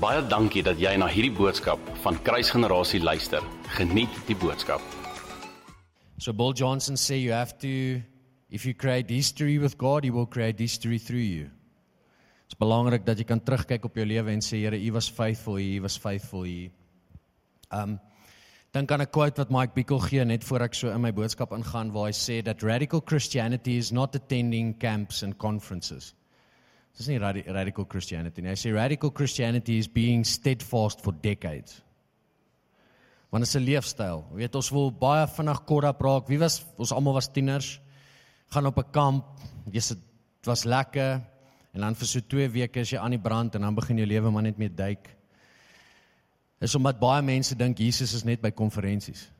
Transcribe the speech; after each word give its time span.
Baie 0.00 0.22
dankie 0.24 0.62
dat 0.64 0.78
jy 0.80 0.94
na 0.96 1.04
hierdie 1.12 1.34
boodskap 1.36 1.80
van 2.00 2.16
Kruisgenerasie 2.24 3.02
luister. 3.04 3.44
Geniet 3.76 4.14
die 4.24 4.36
boodskap. 4.40 4.80
So 6.16 6.32
Bill 6.32 6.54
Johnson 6.56 6.96
say 6.96 7.18
you 7.20 7.34
have 7.36 7.58
to 7.60 8.00
if 8.48 8.64
you 8.64 8.72
create 8.72 9.12
history 9.12 9.58
with 9.58 9.76
God, 9.76 10.04
he 10.04 10.10
will 10.10 10.24
create 10.24 10.56
history 10.58 10.96
through 10.96 11.26
you. 11.26 11.50
Dit 12.48 12.56
is 12.56 12.60
belangrik 12.62 13.04
dat 13.04 13.20
jy 13.20 13.26
kan 13.28 13.44
terugkyk 13.44 13.84
op 13.90 14.00
jou 14.00 14.06
lewe 14.08 14.32
en 14.32 14.40
sê 14.40 14.62
Here, 14.62 14.78
U 14.80 14.92
was 14.96 15.10
faithful, 15.12 15.60
U 15.60 15.82
was 15.84 15.98
faithful. 16.00 16.48
U. 16.48 16.70
Um 17.68 17.98
dan 18.72 18.86
kan 18.86 19.02
'n 19.02 19.10
quote 19.12 19.36
wat 19.36 19.50
Mike 19.50 19.74
Bickle 19.74 20.00
gee 20.00 20.24
net 20.24 20.44
voor 20.44 20.62
ek 20.62 20.74
so 20.74 20.88
in 20.88 21.00
my 21.00 21.12
boodskap 21.12 21.52
ingaan 21.52 21.92
waar 21.92 22.08
hy 22.08 22.16
sê 22.16 22.40
that 22.42 22.62
radical 22.62 23.02
Christianity 23.04 23.76
is 23.76 23.92
not 23.92 24.16
attending 24.16 24.78
camps 24.78 25.22
and 25.22 25.36
conferences. 25.36 26.14
Dis 26.98 27.08
nie 27.08 27.18
radi 27.18 27.44
radical 27.46 27.86
Christianity 27.88 28.42
nie. 28.42 28.52
Hy 28.52 28.58
sê 28.58 28.72
radical 28.74 29.12
Christianity 29.14 29.78
is 29.78 29.88
being 29.88 30.24
steadfast 30.26 31.04
for 31.04 31.12
decades. 31.12 31.80
Want 33.30 33.44
dit 33.44 33.48
is 33.48 33.56
'n 33.56 33.64
leefstyl. 33.64 34.24
Weet 34.34 34.54
ons 34.54 34.70
wil 34.70 34.90
baie 34.90 35.26
vinnig 35.26 35.64
korda 35.64 35.92
praat. 35.92 36.28
Wie 36.28 36.38
was 36.38 36.64
ons 36.76 36.92
almal 36.92 37.14
was 37.14 37.28
tieners? 37.28 37.80
Gaan 38.50 38.66
op 38.66 38.78
'n 38.78 38.90
kamp. 38.90 39.24
Jy 39.70 39.80
sê 39.80 39.94
dit 39.94 40.46
was 40.46 40.64
lekker 40.64 41.20
en 41.72 41.80
dan 41.80 41.94
vir 41.94 42.06
so 42.06 42.20
2 42.20 42.48
weke 42.48 42.80
is 42.80 42.90
jy 42.90 42.98
aan 42.98 43.10
die 43.10 43.18
brand 43.18 43.54
en 43.54 43.62
dan 43.62 43.74
begin 43.74 43.96
jou 43.96 44.06
lewe 44.06 44.30
maar 44.30 44.42
net 44.42 44.58
meer 44.58 44.74
duik. 44.74 45.16
Is 46.60 46.74
omdat 46.74 47.00
baie 47.00 47.22
mense 47.22 47.54
dink 47.54 47.78
Jesus 47.78 48.14
is 48.14 48.24
net 48.24 48.40
by 48.40 48.50
konferensies. 48.50 49.30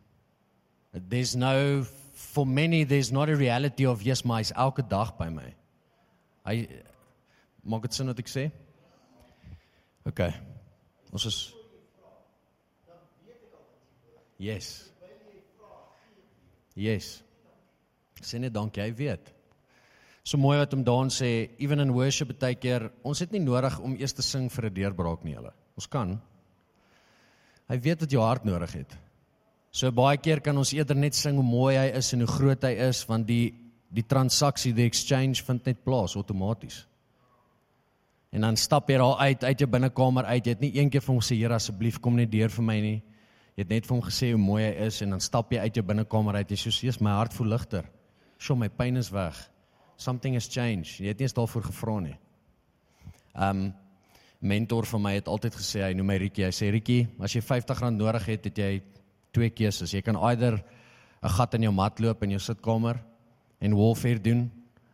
There's 0.92 1.36
no 1.36 1.84
for 2.14 2.46
many 2.46 2.84
there's 2.84 3.12
not 3.12 3.28
a 3.28 3.36
reality 3.36 3.86
of 3.86 4.02
yes 4.02 4.24
my 4.24 4.40
is 4.40 4.52
elke 4.52 4.82
dag 4.88 5.16
by 5.18 5.28
my. 5.28 5.54
Hy 6.46 6.68
maak 7.64 7.82
dit 7.82 7.94
sin 7.94 8.06
wat 8.06 8.18
ek 8.18 8.28
sê? 8.28 8.50
OK. 10.06 10.22
Ons 11.12 11.26
is 11.26 11.40
Yes. 14.40 14.88
Yes. 16.72 17.18
Sien 18.24 18.40
net 18.40 18.54
dankie, 18.54 18.80
hy 18.80 18.94
weet. 18.96 19.28
So 20.24 20.40
mooi 20.40 20.56
wat 20.60 20.72
hom 20.72 20.84
daan 20.84 21.12
sê, 21.12 21.50
even 21.60 21.82
in 21.84 21.92
worship 21.92 22.32
baie 22.40 22.56
keer, 22.56 22.88
ons 23.04 23.20
het 23.20 23.32
nie 23.32 23.42
nodig 23.44 23.76
om 23.84 23.96
eers 23.98 24.16
te 24.16 24.24
sing 24.24 24.48
vir 24.48 24.70
'n 24.70 24.74
deurbraak 24.74 25.24
nie, 25.24 25.34
hulle. 25.34 25.52
Ons 25.76 25.86
kan. 25.86 26.20
Hy 27.68 27.76
weet 27.76 28.00
wat 28.00 28.10
jou 28.10 28.22
hart 28.22 28.44
nodig 28.44 28.72
het. 28.72 28.96
So 29.70 29.90
baie 29.90 30.16
keer 30.16 30.40
kan 30.40 30.56
ons 30.56 30.72
eerder 30.72 30.96
net 30.96 31.14
sing 31.14 31.36
hoe 31.36 31.44
mooi 31.44 31.76
hy 31.76 31.90
is 31.98 32.12
en 32.12 32.20
hoe 32.20 32.28
groot 32.28 32.62
hy 32.62 32.74
is 32.88 33.04
want 33.08 33.26
die 33.26 33.54
die 33.92 34.02
transaksie, 34.02 34.72
die 34.72 34.86
exchange 34.86 35.42
vind 35.42 35.66
net 35.66 35.84
plaas 35.84 36.16
outomaties. 36.16 36.86
En 38.30 38.40
dan 38.46 38.56
stap 38.56 38.90
jy 38.90 38.98
daar 39.00 39.18
uit 39.18 39.44
uit 39.44 39.58
jou 39.58 39.68
binnekamer 39.70 40.24
uit. 40.24 40.44
Jy 40.46 40.52
het 40.54 40.60
nie 40.62 40.72
eendag 40.78 41.02
vir 41.02 41.12
hom 41.12 41.22
gesê 41.22 41.36
Here 41.36 41.54
asseblief 41.54 41.98
kom 42.00 42.16
net 42.16 42.30
deur 42.30 42.52
vir 42.54 42.64
my 42.64 42.76
nie. 42.80 42.98
Jy 43.56 43.64
het 43.64 43.72
net 43.72 43.86
vir 43.88 43.96
hom 43.96 44.04
gesê 44.06 44.30
hoe 44.30 44.40
mooi 44.40 44.62
hy 44.62 44.86
is 44.86 45.00
en 45.02 45.16
dan 45.16 45.20
stap 45.20 45.50
jy 45.52 45.58
uit 45.58 45.76
jou 45.76 45.84
binnekamer 45.84 46.38
uit. 46.38 46.52
Jy 46.54 46.58
sê 46.62 46.72
soos 46.72 47.00
my 47.02 47.16
hart 47.18 47.34
voel 47.34 47.50
ligter. 47.56 47.88
Sjoe, 48.38 48.56
my 48.56 48.68
pyn 48.68 48.96
is 48.96 49.10
weg. 49.12 49.36
Something 50.00 50.38
has 50.38 50.46
changed. 50.48 51.00
Jy 51.00 51.10
het 51.10 51.18
nie 51.18 51.26
eens 51.26 51.36
daarvoor 51.36 51.66
gevra 51.66 51.98
nie. 52.06 52.16
Um 53.34 53.70
mentor 54.40 54.86
van 54.88 55.02
my 55.04 55.10
het 55.18 55.26
altyd 55.28 55.58
gesê 55.58 55.82
hy 55.84 55.90
noem 55.92 56.06
my 56.08 56.16
Rietjie. 56.22 56.46
Hy 56.46 56.54
sê 56.56 56.70
Rietjie, 56.72 57.02
as 57.20 57.34
jy 57.34 57.42
R50 57.42 57.82
nodig 57.92 58.28
het, 58.30 58.46
het 58.48 58.56
jy 58.62 58.70
twee 59.36 59.50
keuses. 59.52 59.92
Jy 59.92 60.00
kan 60.06 60.16
either 60.30 60.62
'n 61.22 61.28
gat 61.28 61.54
in 61.54 61.62
jou 61.62 61.72
mat 61.72 62.00
loop 62.00 62.22
in 62.22 62.30
jou 62.30 62.40
sitkamer 62.40 63.02
en 63.60 63.76
warfare 63.76 64.18
doen 64.18 64.50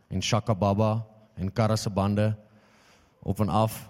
en 0.09 0.21
shaka 0.21 0.53
baba 0.53 1.05
en 1.37 1.51
karase 1.51 1.89
bande 1.89 2.35
op 3.23 3.39
en 3.39 3.49
af. 3.49 3.89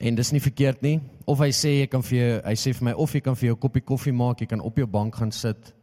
En 0.00 0.14
dis 0.14 0.30
nie 0.32 0.40
verkeerd 0.40 0.80
nie. 0.80 1.00
Of 1.28 1.42
hy 1.44 1.50
sê 1.52 1.74
jy 1.80 1.88
kan 1.92 2.02
vir 2.02 2.18
jou, 2.18 2.30
hy 2.46 2.54
sê 2.56 2.72
vir 2.76 2.88
my 2.88 2.94
of 2.96 3.14
jy 3.14 3.20
kan 3.20 3.36
vir 3.36 3.50
jou 3.50 3.56
'n 3.56 3.60
koppie 3.60 3.82
koffie 3.84 4.12
maak, 4.12 4.40
jy 4.40 4.46
kan 4.46 4.60
op 4.60 4.76
jou 4.76 4.86
bank 4.86 5.14
gaan 5.16 5.32
sit 5.32 5.74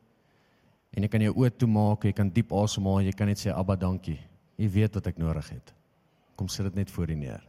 en 0.94 1.04
jy 1.04 1.10
kan 1.10 1.22
jou 1.22 1.34
oë 1.34 1.52
toemaak, 1.58 2.04
jy 2.04 2.14
kan 2.14 2.30
diep 2.30 2.52
asemhaal, 2.52 3.02
jy 3.02 3.12
kan 3.12 3.28
net 3.28 3.38
sê 3.38 3.54
Abba, 3.54 3.76
dankie. 3.76 4.20
U 4.58 4.70
weet 4.70 4.94
wat 4.94 5.08
ek 5.08 5.18
nodig 5.18 5.50
het. 5.50 5.74
Kom 6.36 6.48
sit 6.48 6.66
dit 6.66 6.76
net 6.76 6.92
voor 6.92 7.10
U 7.10 7.16
neer. 7.16 7.44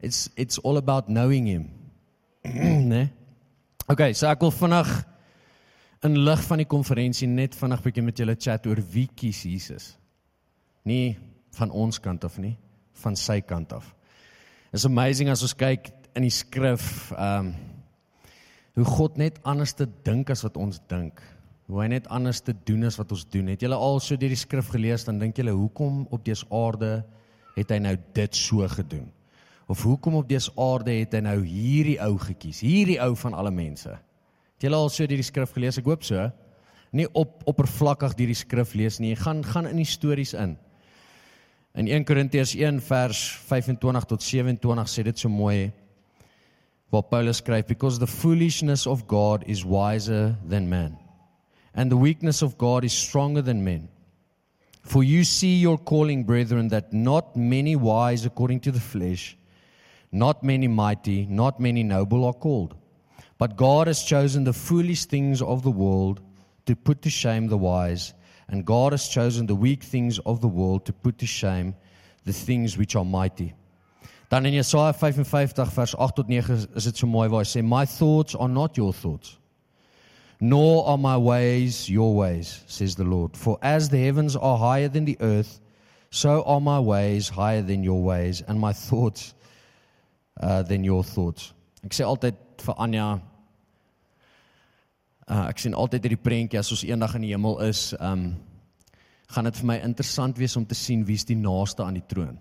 It's 0.00 0.30
it's 0.36 0.58
all 0.58 0.76
about 0.76 1.06
knowing 1.06 1.46
him. 1.46 1.70
né? 2.92 3.10
Okay, 3.88 4.12
so 4.12 4.26
ek 4.26 4.40
wil 4.40 4.50
vinnig 4.50 4.90
in 6.04 6.18
lig 6.26 6.42
van 6.46 6.58
die 6.58 6.68
konferensie 6.68 7.28
net 7.28 7.54
vinnig 7.54 7.82
bietjie 7.84 8.04
met 8.04 8.18
julle 8.18 8.36
chat 8.38 8.66
oor 8.66 8.80
wie 8.92 9.06
kies 9.06 9.44
Jesus. 9.46 9.96
Nie 10.84 11.16
van 11.56 11.70
ons 11.70 11.98
kant 12.02 12.24
af 12.24 12.36
nie, 12.42 12.56
van 13.02 13.16
sy 13.16 13.40
kant 13.40 13.72
af. 13.76 13.92
It's 14.72 14.86
amazing 14.88 15.30
as 15.32 15.44
ons 15.46 15.54
kyk 15.56 15.90
in 16.16 16.24
die 16.26 16.32
skrif, 16.32 17.10
um, 17.16 17.52
hoe 18.76 18.86
God 18.88 19.16
net 19.20 19.38
anders 19.48 19.74
te 19.76 19.86
dink 20.04 20.30
as 20.32 20.42
wat 20.44 20.56
ons 20.60 20.80
dink. 20.90 21.20
Hoe 21.66 21.82
hy 21.82 21.88
net 21.96 22.06
anders 22.12 22.42
te 22.46 22.54
doen 22.68 22.86
as 22.86 22.98
wat 23.00 23.10
ons 23.14 23.24
doen. 23.32 23.48
Het 23.50 23.64
julle 23.66 23.78
al 23.80 23.98
so 24.04 24.18
deur 24.20 24.30
die 24.30 24.38
skrif 24.38 24.68
gelees 24.74 25.06
dan 25.06 25.18
dink 25.18 25.38
julle 25.40 25.54
hoekom 25.56 26.04
op 26.14 26.24
dese 26.26 26.46
aarde 26.54 27.00
het 27.56 27.72
hy 27.72 27.78
nou 27.82 27.96
dit 28.14 28.38
so 28.38 28.66
gedoen? 28.70 29.08
Of 29.66 29.82
hoekom 29.82 30.20
op 30.20 30.28
dese 30.30 30.52
aarde 30.62 30.94
het 30.94 31.16
hy 31.16 31.24
nou 31.26 31.40
hierdie 31.42 31.96
ou 32.04 32.14
gekies? 32.22 32.60
Hierdie 32.62 33.00
ou 33.02 33.14
van 33.18 33.34
alle 33.34 33.50
mense. 33.50 33.96
Het 34.56 34.68
julle 34.68 34.78
al 34.78 34.92
so 34.92 35.08
deur 35.08 35.24
die 35.24 35.26
skrif 35.26 35.56
gelees? 35.56 35.80
Ek 35.80 35.88
hoop 35.90 36.06
so. 36.06 36.28
Nie 36.94 37.08
op 37.18 37.42
oppervlakkig 37.50 38.14
deur 38.16 38.30
die 38.30 38.38
skrif 38.38 38.76
lees 38.78 39.00
nie. 39.02 39.10
Jy 39.16 39.24
gaan 39.24 39.42
gaan 39.44 39.66
in 39.72 39.82
die 39.82 39.88
stories 39.88 40.36
in. 40.38 40.54
In 41.76 41.88
1 41.92 42.06
Korintiërs 42.08 42.54
1 42.56 42.80
vers 42.80 43.18
25 43.44 44.06
tot 44.08 44.22
27 44.24 44.88
sê 44.88 45.02
dit 45.04 45.18
so 45.18 45.28
mooi 45.28 45.72
waar 46.88 47.02
Paulus 47.10 47.42
skryf 47.42 47.66
because 47.68 47.98
the 47.98 48.08
foolishness 48.08 48.86
of 48.86 49.02
God 49.06 49.44
is 49.44 49.60
wiser 49.60 50.38
than 50.48 50.70
man 50.70 50.96
and 51.74 51.92
the 51.92 51.98
weakness 52.00 52.40
of 52.40 52.56
God 52.56 52.84
is 52.84 52.94
stronger 52.94 53.42
than 53.42 53.62
men. 53.62 53.90
For 54.80 55.04
you 55.04 55.22
see 55.24 55.60
your 55.60 55.76
calling 55.76 56.24
brethren 56.24 56.68
that 56.68 56.94
not 56.94 57.36
many 57.36 57.76
wise 57.76 58.24
according 58.24 58.60
to 58.60 58.72
the 58.72 58.80
flesh 58.80 59.36
not 60.10 60.42
many 60.42 60.68
mighty 60.68 61.26
not 61.28 61.60
many 61.60 61.82
noble 61.82 62.24
are 62.24 62.32
called. 62.32 62.74
But 63.36 63.58
God 63.58 63.86
has 63.86 64.02
chosen 64.02 64.44
the 64.44 64.54
foolish 64.54 65.04
things 65.04 65.42
of 65.42 65.62
the 65.62 65.76
world 65.84 66.22
to 66.64 66.74
put 66.74 67.02
to 67.02 67.10
shame 67.10 67.48
the 67.48 67.58
wise 67.58 68.14
and 68.48 68.64
God 68.64 68.92
has 68.92 69.08
chosen 69.08 69.46
the 69.46 69.54
weak 69.54 69.82
things 69.82 70.18
of 70.20 70.40
the 70.40 70.48
world 70.48 70.84
to 70.86 70.92
put 70.92 71.18
to 71.18 71.26
shame 71.26 71.74
the 72.24 72.32
things 72.32 72.78
which 72.78 72.96
are 72.96 73.04
mighty. 73.04 73.54
Dan 74.28 74.46
in 74.46 74.54
Jesaja 74.54 74.94
55 74.94 75.52
vers 75.74 75.94
8 75.98 76.16
tot 76.16 76.28
9 76.28 76.66
is 76.74 76.84
dit 76.84 76.96
so 76.96 77.06
mooi 77.06 77.28
waar 77.30 77.44
hy 77.44 77.50
sê 77.50 77.62
my 77.62 77.84
thoughts 77.86 78.34
are 78.34 78.48
not 78.48 78.76
your 78.76 78.92
thoughts 78.92 79.38
nor 80.40 80.86
are 80.86 80.98
my 80.98 81.16
ways 81.16 81.88
your 81.88 82.14
ways 82.14 82.64
says 82.66 82.96
the 82.96 83.04
Lord 83.04 83.36
for 83.36 83.56
as 83.62 83.88
the 83.88 83.98
heavens 83.98 84.34
are 84.36 84.58
higher 84.58 84.88
than 84.88 85.04
the 85.04 85.16
earth 85.20 85.60
so 86.10 86.42
are 86.42 86.60
my 86.60 86.80
ways 86.80 87.28
higher 87.28 87.62
than 87.62 87.84
your 87.84 88.02
ways 88.02 88.42
and 88.48 88.58
my 88.58 88.72
thoughts 88.72 89.34
uh 90.40 90.62
than 90.62 90.84
your 90.84 91.04
thoughts. 91.04 91.54
Ek 91.84 91.94
sê 91.94 92.04
altyd 92.04 92.36
vir 92.66 92.74
Anja 92.82 93.06
uh 95.26 95.46
ek 95.50 95.58
sien 95.58 95.74
altyd 95.74 96.06
hierdie 96.06 96.22
prentjie 96.22 96.58
as 96.60 96.70
ons 96.74 96.84
eendag 96.86 97.16
in 97.18 97.26
die 97.26 97.32
hemel 97.34 97.58
is, 97.66 97.90
um 98.00 98.34
gaan 99.34 99.48
dit 99.48 99.56
vir 99.58 99.66
my 99.66 99.76
interessant 99.82 100.38
wees 100.38 100.54
om 100.56 100.66
te 100.66 100.76
sien 100.78 101.02
wie's 101.04 101.24
die 101.26 101.38
naaste 101.38 101.82
aan 101.82 101.98
die 101.98 102.06
troon. 102.06 102.36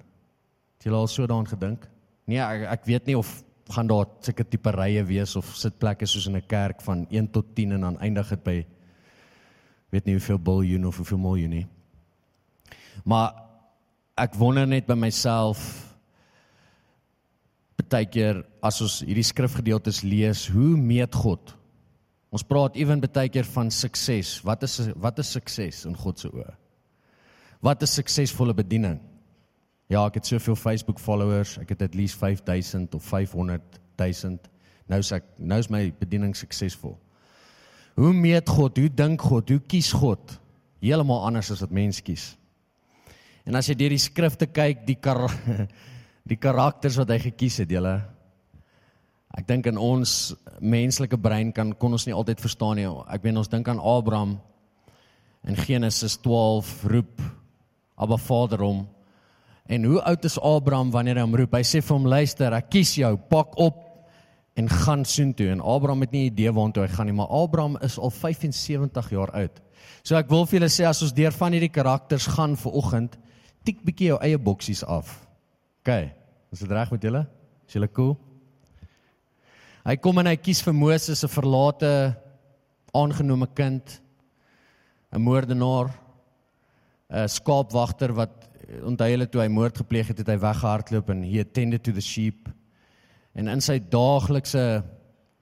Het 0.78 0.86
julle 0.86 1.00
al 1.02 1.10
so 1.10 1.26
daaraan 1.26 1.50
gedink? 1.50 1.88
Nee, 2.30 2.38
ek, 2.38 2.68
ek 2.76 2.86
weet 2.86 3.08
nie 3.10 3.18
of 3.18 3.32
gaan 3.74 3.90
daar 3.90 4.06
sulke 4.22 4.46
tipe 4.46 4.70
rye 4.76 5.02
wees 5.08 5.34
of 5.36 5.50
sitplekke 5.58 6.06
soos 6.06 6.28
in 6.30 6.38
'n 6.38 6.48
kerk 6.48 6.82
van 6.82 7.08
1 7.10 7.32
tot 7.32 7.56
10 7.56 7.72
en 7.72 7.82
dan 7.82 7.98
eindig 8.00 8.30
dit 8.30 8.44
by 8.44 8.66
weet 9.90 10.06
nie 10.06 10.14
hoeveel 10.14 10.40
biljoen 10.40 10.86
of 10.86 10.98
hoeveel 10.98 11.18
miljoen 11.18 11.50
nie. 11.50 11.68
Maar 13.04 13.34
ek 14.18 14.36
wonder 14.36 14.68
net 14.68 14.86
by 14.86 14.94
myself 14.94 15.86
baie 17.90 18.08
keer 18.10 18.42
as 18.66 18.82
ons 18.82 19.02
hierdie 19.06 19.26
skrifgedeeltes 19.26 20.02
lees, 20.04 20.48
hoe 20.52 20.76
meet 20.78 21.16
God? 21.16 21.54
Ons 22.36 22.44
praat 22.44 22.76
ewen 22.76 23.00
baie 23.00 23.30
keer 23.32 23.48
van 23.48 23.70
sukses. 23.72 24.42
Wat 24.44 24.64
is 24.68 24.90
wat 25.00 25.20
is 25.24 25.32
sukses 25.32 25.86
in 25.88 25.96
God 25.96 26.20
se 26.20 26.32
oë? 26.34 26.52
Wat 27.64 27.82
is 27.86 27.96
suksesvolle 27.96 28.54
bediening? 28.54 29.00
Ja, 29.90 30.02
ek 30.04 30.20
het 30.20 30.28
soveel 30.28 30.58
Facebook 30.58 31.00
followers, 31.00 31.56
ek 31.62 31.72
het 31.76 31.86
at 31.86 31.96
least 31.96 32.20
5000 32.20 32.96
of 32.98 33.06
500000. 33.08 34.50
Nou 34.92 35.00
sê 35.06 35.20
ek, 35.22 35.30
nou 35.40 35.60
is 35.62 35.70
my 35.72 35.88
bediening 36.00 36.34
suksesvol. 36.36 36.98
Hoe 37.96 38.12
meet 38.14 38.50
God? 38.50 38.78
Hoe 38.82 38.92
dink 38.92 39.24
God? 39.24 39.50
Hoe 39.50 39.62
kies 39.62 39.94
God? 39.96 40.36
Heeltemal 40.84 41.24
anders 41.30 41.54
as 41.54 41.64
wat 41.64 41.74
mens 41.74 42.02
kies. 42.04 42.34
En 43.46 43.56
as 43.56 43.70
jy 43.70 43.78
deur 43.80 43.96
die 43.96 44.02
skrifte 44.02 44.50
kyk, 44.52 44.84
die 44.90 44.98
kar 45.00 45.30
die 46.32 46.38
karakters 46.42 46.98
wat 47.00 47.14
hy 47.14 47.22
gekies 47.30 47.62
het, 47.64 47.72
julle 47.72 48.00
Ek 49.36 49.48
dink 49.48 49.66
in 49.68 49.78
ons 49.78 50.34
menslike 50.60 51.18
brein 51.18 51.52
kan 51.52 51.74
kon 51.74 51.92
ons 51.92 52.06
nie 52.08 52.16
altyd 52.16 52.40
verstaan 52.40 52.76
nie. 52.80 52.88
Ek 53.12 53.24
meen 53.24 53.38
ons 53.38 53.52
dink 53.52 53.68
aan 53.68 53.80
Abraham 53.80 54.38
in 55.48 55.56
Genesis 55.56 56.18
12 56.18 56.86
roep 56.90 57.22
Abba 57.98 58.18
Vader 58.18 58.64
hom 58.64 58.86
En 59.66 59.84
hoe 59.84 60.02
oud 60.02 60.24
is 60.24 60.38
Abraham 60.40 60.92
wanneer 60.94 61.18
hy 61.18 61.26
hom 61.26 61.36
roep? 61.40 61.56
Hy 61.58 61.64
sê 61.66 61.82
vir 61.82 61.96
hom: 61.96 62.06
"Luister, 62.06 62.54
ek 62.54 62.70
kies 62.70 62.96
jou, 63.00 63.16
pak 63.18 63.58
op 63.58 63.82
en 64.56 64.70
gaan 64.70 65.06
soontoe." 65.06 65.50
En 65.50 65.62
Abraham 65.62 66.02
het 66.02 66.12
nie 66.12 66.30
'n 66.30 66.34
idee 66.34 66.54
waartoe 66.54 66.86
hy 66.86 66.94
gaan 66.94 67.06
nie, 67.06 67.14
maar 67.14 67.28
Abraham 67.28 67.78
is 67.82 67.98
al 67.98 68.12
75 68.12 69.10
jaar 69.10 69.32
oud. 69.32 69.62
So 70.04 70.16
ek 70.16 70.30
wil 70.30 70.46
vir 70.46 70.60
julle 70.60 70.70
sê 70.70 70.86
as 70.86 71.02
ons 71.02 71.14
deur 71.14 71.32
van 71.32 71.52
hierdie 71.52 71.72
karakters 71.72 72.28
gaan 72.28 72.56
vir 72.56 72.72
oggend, 72.72 73.18
tik 73.64 73.84
bietjie 73.84 74.08
jou 74.08 74.20
eie 74.22 74.38
boksies 74.38 74.84
af. 74.84 75.28
OK. 75.80 76.12
Is 76.52 76.60
dit 76.60 76.72
reg 76.72 76.92
met 76.92 77.02
julle? 77.02 77.28
Is 77.68 77.74
julle 77.74 77.92
cool? 77.92 78.18
Hy 79.86 80.00
kom 80.02 80.18
en 80.18 80.26
hy 80.26 80.38
kies 80.42 80.64
vir 80.66 80.74
Moses 80.74 81.20
'n 81.22 81.30
verlate 81.30 81.90
aangenome 82.90 83.46
kind, 83.54 84.02
'n 85.14 85.22
moordenaar, 85.22 85.94
'n 87.14 87.28
skaapwagter 87.30 88.12
wat 88.16 88.34
onthou 88.82 89.08
hulle 89.08 89.28
toe 89.30 89.42
hy 89.42 89.48
moord 89.48 89.78
gepleeg 89.78 90.08
het, 90.08 90.18
het 90.18 90.28
hy 90.28 90.38
weggehardloop 90.42 91.10
en 91.10 91.22
he 91.22 91.40
attended 91.40 91.84
to 91.84 91.92
the 91.92 92.02
sheep. 92.02 92.50
En 93.36 93.48
in 93.48 93.62
sy 93.62 93.78
daaglikse 93.78 94.84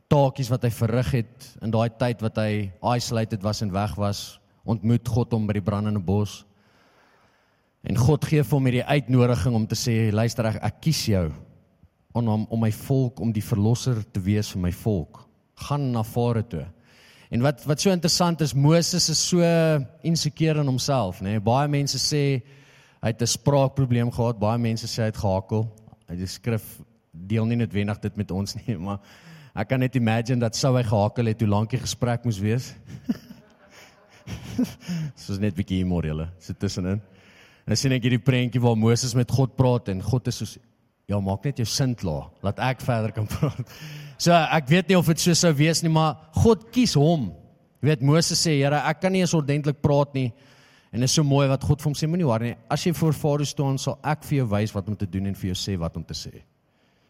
taakies 0.10 0.50
wat 0.50 0.64
hy 0.64 0.70
verrig 0.70 1.12
het 1.12 1.58
in 1.62 1.72
daai 1.72 1.90
tyd 1.98 2.22
wat 2.22 2.36
hy 2.36 2.70
isolated 2.84 3.42
was 3.44 3.62
en 3.62 3.72
weg 3.72 3.96
was, 3.96 4.42
ontmoet 4.66 5.08
God 5.08 5.32
hom 5.32 5.48
by 5.48 5.54
die 5.54 5.62
brandende 5.62 6.04
bos. 6.04 6.44
En 7.84 7.96
God 7.96 8.26
gee 8.26 8.44
vir 8.44 8.58
hom 8.58 8.66
hierdie 8.66 8.92
uitnodiging 8.92 9.56
om 9.56 9.68
te 9.68 9.76
sê, 9.76 10.12
luister 10.12 10.46
ek, 10.46 10.60
ek 10.64 10.82
kies 10.82 11.06
jou 11.06 11.32
om 12.14 12.28
om, 12.28 12.46
om 12.50 12.60
my 12.60 12.72
volk 12.72 13.20
om 13.20 13.34
die 13.34 13.44
verlosser 13.44 14.04
te 14.14 14.22
wees 14.22 14.52
vir 14.54 14.62
my 14.62 14.72
volk. 14.72 15.24
Gaan 15.68 15.92
na 15.92 16.04
Farao 16.04 16.46
toe. 16.48 16.66
En 17.34 17.42
wat 17.42 17.64
wat 17.66 17.82
so 17.82 17.90
interessant 17.90 18.42
is, 18.46 18.54
Moses 18.54 19.10
is 19.10 19.22
so 19.30 19.42
insekeer 20.06 20.60
in 20.62 20.70
homself, 20.70 21.22
nê. 21.22 21.34
Nee? 21.34 21.42
Baie 21.42 21.68
mense 21.68 21.98
sê 21.98 22.44
hy 23.02 23.12
het 23.12 23.22
'n 23.22 23.28
spraakprobleem 23.28 24.12
gehad, 24.12 24.40
baie 24.40 24.58
mense 24.58 24.88
sê 24.88 25.02
hy 25.02 25.10
het 25.10 25.18
gehakel. 25.18 25.66
Hy 26.10 26.16
die 26.16 26.28
skrif 26.28 26.64
deel 27.12 27.46
nie 27.46 27.58
noodwendig 27.58 28.00
dit 28.00 28.18
met 28.18 28.32
ons 28.32 28.56
nie, 28.56 28.78
maar 28.86 29.00
ek 29.56 29.70
kan 29.70 29.80
net 29.80 29.96
imagine 29.96 30.40
dat 30.40 30.56
sou 30.56 30.76
hy 30.78 30.84
gehakel 30.84 31.26
het 31.26 31.42
hoe 31.42 31.50
lank 31.50 31.70
die 31.70 31.80
gesprek 31.80 32.26
moes 32.26 32.40
wees. 32.40 32.74
Soos 35.16 35.40
net 35.40 35.54
'n 35.54 35.58
bietjie 35.58 35.82
humor 35.82 36.06
julle, 36.06 36.30
sit 36.40 36.60
tussenin. 36.60 37.02
En 37.66 37.76
sien 37.76 37.92
ek 37.92 38.04
hierdie 38.04 38.22
prentjie 38.24 38.62
waar 38.62 38.78
Moses 38.78 39.16
met 39.16 39.32
God 39.32 39.56
praat 39.56 39.90
en 39.90 40.02
God 40.02 40.28
is 40.28 40.38
soos 40.38 40.58
ja, 41.10 41.20
maak 41.20 41.46
net 41.46 41.60
jou 41.62 41.68
sin 41.68 41.96
klaar, 42.00 42.30
laat 42.46 42.62
ek 42.64 42.84
verder 42.86 43.14
kan 43.16 43.28
praat. 43.34 43.76
So 44.22 44.34
ek 44.34 44.70
weet 44.72 44.90
nie 44.90 44.98
of 44.98 45.10
dit 45.12 45.24
so 45.24 45.36
sou 45.38 45.52
wees 45.58 45.84
nie, 45.84 45.92
maar 45.92 46.30
God 46.44 46.70
kies 46.74 46.96
hom. 47.00 47.32
Jy 47.84 47.90
weet 47.90 48.06
Moses 48.08 48.40
sê, 48.40 48.56
Here, 48.62 48.80
ek 48.88 49.02
kan 49.04 49.12
nie 49.12 49.24
eens 49.24 49.36
ordentlik 49.36 49.82
praat 49.84 50.14
nie. 50.16 50.30
En 50.94 51.02
dit 51.02 51.10
is 51.10 51.16
so 51.18 51.26
mooi 51.26 51.48
wat 51.50 51.64
God 51.66 51.82
vir 51.82 51.90
hom 51.90 51.98
sê, 51.98 52.08
moenie 52.08 52.28
worry 52.28 52.52
nie. 52.52 52.58
As 52.72 52.84
jy 52.86 52.94
voor 52.96 53.16
Farao 53.18 53.48
staan, 53.50 53.80
sal 53.82 53.98
ek 54.06 54.24
vir 54.30 54.44
jou 54.44 54.50
wys 54.54 54.74
wat 54.76 54.92
om 54.92 54.98
te 54.98 55.10
doen 55.10 55.32
en 55.32 55.36
vir 55.36 55.50
jou 55.50 55.58
sê 55.58 55.74
wat 55.82 55.98
om 55.98 56.06
te 56.06 56.16
sê. 56.16 56.44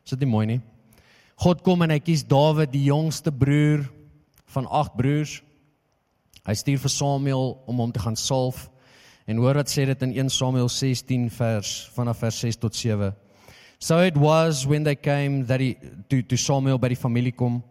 Is 0.04 0.16
dit 0.16 0.24
nie 0.24 0.31
mooi 0.31 0.46
nie? 0.50 0.62
God 1.44 1.63
kom 1.66 1.84
en 1.84 1.92
hy 1.92 2.00
kies 2.00 2.24
Dawid, 2.30 2.72
die 2.72 2.88
jongste 2.88 3.34
broer 3.36 3.84
van 4.54 4.69
agt 4.72 4.96
broers. 4.96 5.42
Hy 6.48 6.56
stuur 6.60 6.80
vir 6.84 6.94
Samuel 6.94 7.54
om 7.68 7.81
hom 7.84 7.92
te 7.92 8.01
gaan 8.04 8.18
salf. 8.19 8.69
En 9.28 9.39
hoor 9.39 9.60
wat 9.62 9.72
sê 9.72 9.86
dit 9.88 10.07
in 10.07 10.16
1 10.25 10.31
Samuel 10.31 10.72
16 10.72 11.30
vers 11.38 11.75
vanaf 11.96 12.24
vers 12.24 12.39
6 12.44 12.60
tot 12.63 12.75
7. 12.75 13.12
So 13.84 14.00
it 14.00 14.16
was 14.16 14.66
when 14.66 14.86
they 14.86 14.96
came 14.96 15.46
that 15.48 15.60
he 15.60 15.76
to 16.08 16.22
to 16.22 16.38
Samuel 16.38 16.78
by 16.78 16.88
die 16.88 16.96
familie 16.96 17.34
kom. 17.36 17.64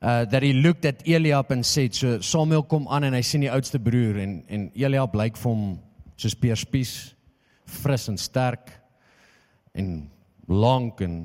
Uh 0.00 0.24
that 0.26 0.44
he 0.44 0.52
looked 0.52 0.84
at 0.84 1.02
Eliab 1.04 1.50
and 1.50 1.66
said 1.66 1.92
so 1.94 2.20
Samuel 2.20 2.62
kom 2.62 2.86
aan 2.86 3.08
en 3.08 3.16
hy 3.18 3.22
sien 3.26 3.42
die 3.42 3.50
oudste 3.50 3.80
broer 3.82 4.20
en 4.22 4.36
en 4.46 4.68
Eliab 4.70 5.10
blyk 5.10 5.34
vir 5.36 5.50
hom 5.50 5.64
soos 6.14 6.36
peerspies 6.38 6.92
fris 7.66 8.06
en 8.08 8.20
sterk 8.22 8.70
en 9.74 9.90
lank 10.46 11.02
en 11.02 11.18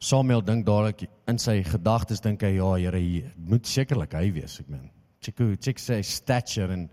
Samuel 0.00 0.40
dink 0.48 0.64
dadelik 0.64 1.04
in 1.28 1.36
sy 1.38 1.58
gedagtes 1.68 2.24
dink 2.24 2.48
hy 2.48 2.54
ja 2.56 2.72
Here 2.80 3.04
moet 3.36 3.68
sekerlik 3.68 4.16
hy 4.16 4.30
wees 4.40 4.56
ek 4.64 4.72
meen 4.72 4.88
check 5.20 5.44
hoe 5.44 5.60
check 5.60 5.84
sy 5.84 6.00
stature 6.00 6.72
en 6.72 6.88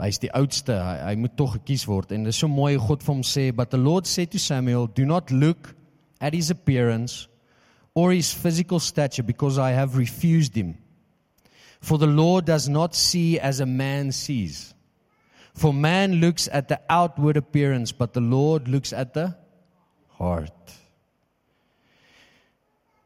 Hy's 0.00 0.18
die 0.18 0.32
oudste. 0.34 0.72
Hy, 0.72 0.96
hy 1.04 1.16
moet 1.20 1.36
tog 1.36 1.56
gekies 1.58 1.84
word 1.88 2.12
en 2.12 2.24
dit 2.24 2.32
is 2.32 2.40
so 2.40 2.48
mooi 2.48 2.76
God 2.80 3.02
vir 3.04 3.12
hom 3.14 3.22
sê, 3.22 3.50
"But 3.54 3.70
the 3.70 3.78
Lord 3.78 4.06
said 4.06 4.30
to 4.32 4.38
Samuel, 4.38 4.86
do 4.86 5.04
not 5.04 5.30
look 5.30 5.74
at 6.20 6.34
his 6.34 6.50
appearance 6.50 7.28
or 7.94 8.12
his 8.12 8.32
physical 8.32 8.80
stature 8.80 9.22
because 9.22 9.58
I 9.58 9.72
have 9.72 9.96
refused 9.96 10.56
him. 10.56 10.78
For 11.80 11.98
the 11.98 12.06
Lord 12.06 12.46
does 12.46 12.68
not 12.68 12.94
see 12.94 13.38
as 13.38 13.60
a 13.60 13.66
man 13.66 14.12
sees. 14.12 14.74
For 15.54 15.74
man 15.74 16.14
looks 16.14 16.48
at 16.50 16.68
the 16.68 16.80
outward 16.88 17.36
appearance, 17.36 17.92
but 17.92 18.14
the 18.14 18.20
Lord 18.20 18.68
looks 18.68 18.92
at 18.92 19.12
the 19.12 19.36
heart." 20.08 20.81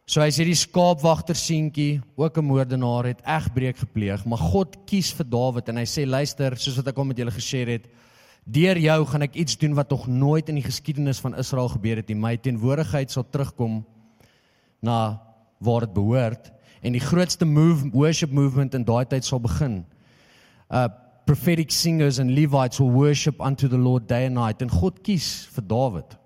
So 0.06 0.22
hy 0.22 0.30
sê 0.30 0.44
die 0.46 0.54
skaapwagter 0.54 1.34
seentjie, 1.34 1.98
ook 2.14 2.38
'n 2.38 2.46
moordenaar 2.46 3.08
het 3.10 3.20
egbreek 3.26 3.76
gepleeg, 3.76 4.24
maar 4.24 4.38
God 4.38 4.86
kies 4.86 5.10
vir 5.10 5.26
Dawid 5.26 5.68
en 5.68 5.76
hy 5.76 5.84
sê 5.84 6.06
luister, 6.06 6.54
soos 6.56 6.76
wat 6.76 6.86
ek 6.86 6.98
al 6.98 7.04
met 7.04 7.18
julle 7.18 7.34
geshare 7.34 7.72
het, 7.72 7.88
deur 8.46 8.78
jou 8.78 9.04
gaan 9.04 9.22
ek 9.22 9.34
iets 9.34 9.56
doen 9.58 9.74
wat 9.74 9.90
nog 9.90 10.06
nooit 10.06 10.48
in 10.48 10.54
die 10.54 10.62
geskiedenis 10.62 11.18
van 11.18 11.34
Israel 11.34 11.68
gebeur 11.68 11.96
het 11.96 12.08
nie. 12.08 12.14
My 12.14 12.36
teenwoordigheid 12.36 13.10
sal 13.10 13.24
terugkom 13.24 13.84
na 14.80 15.20
waar 15.58 15.80
dit 15.80 15.94
behoort 15.94 16.52
en 16.82 16.92
die 16.92 17.00
grootste 17.00 17.44
move 17.44 17.90
worship 17.90 18.30
movement 18.30 18.74
in 18.74 18.84
daai 18.84 19.06
tyd 19.06 19.24
sal 19.24 19.40
begin. 19.40 19.84
Uh 20.70 20.88
prophetic 21.26 21.72
singers 21.72 22.20
and 22.20 22.30
Levites 22.30 22.78
will 22.78 22.92
worship 22.92 23.40
unto 23.40 23.66
the 23.66 23.76
Lord 23.76 24.06
day 24.06 24.26
and 24.26 24.36
night 24.36 24.62
en 24.62 24.70
God 24.70 25.02
kies 25.02 25.48
vir 25.56 25.66
Dawid. 25.66 26.16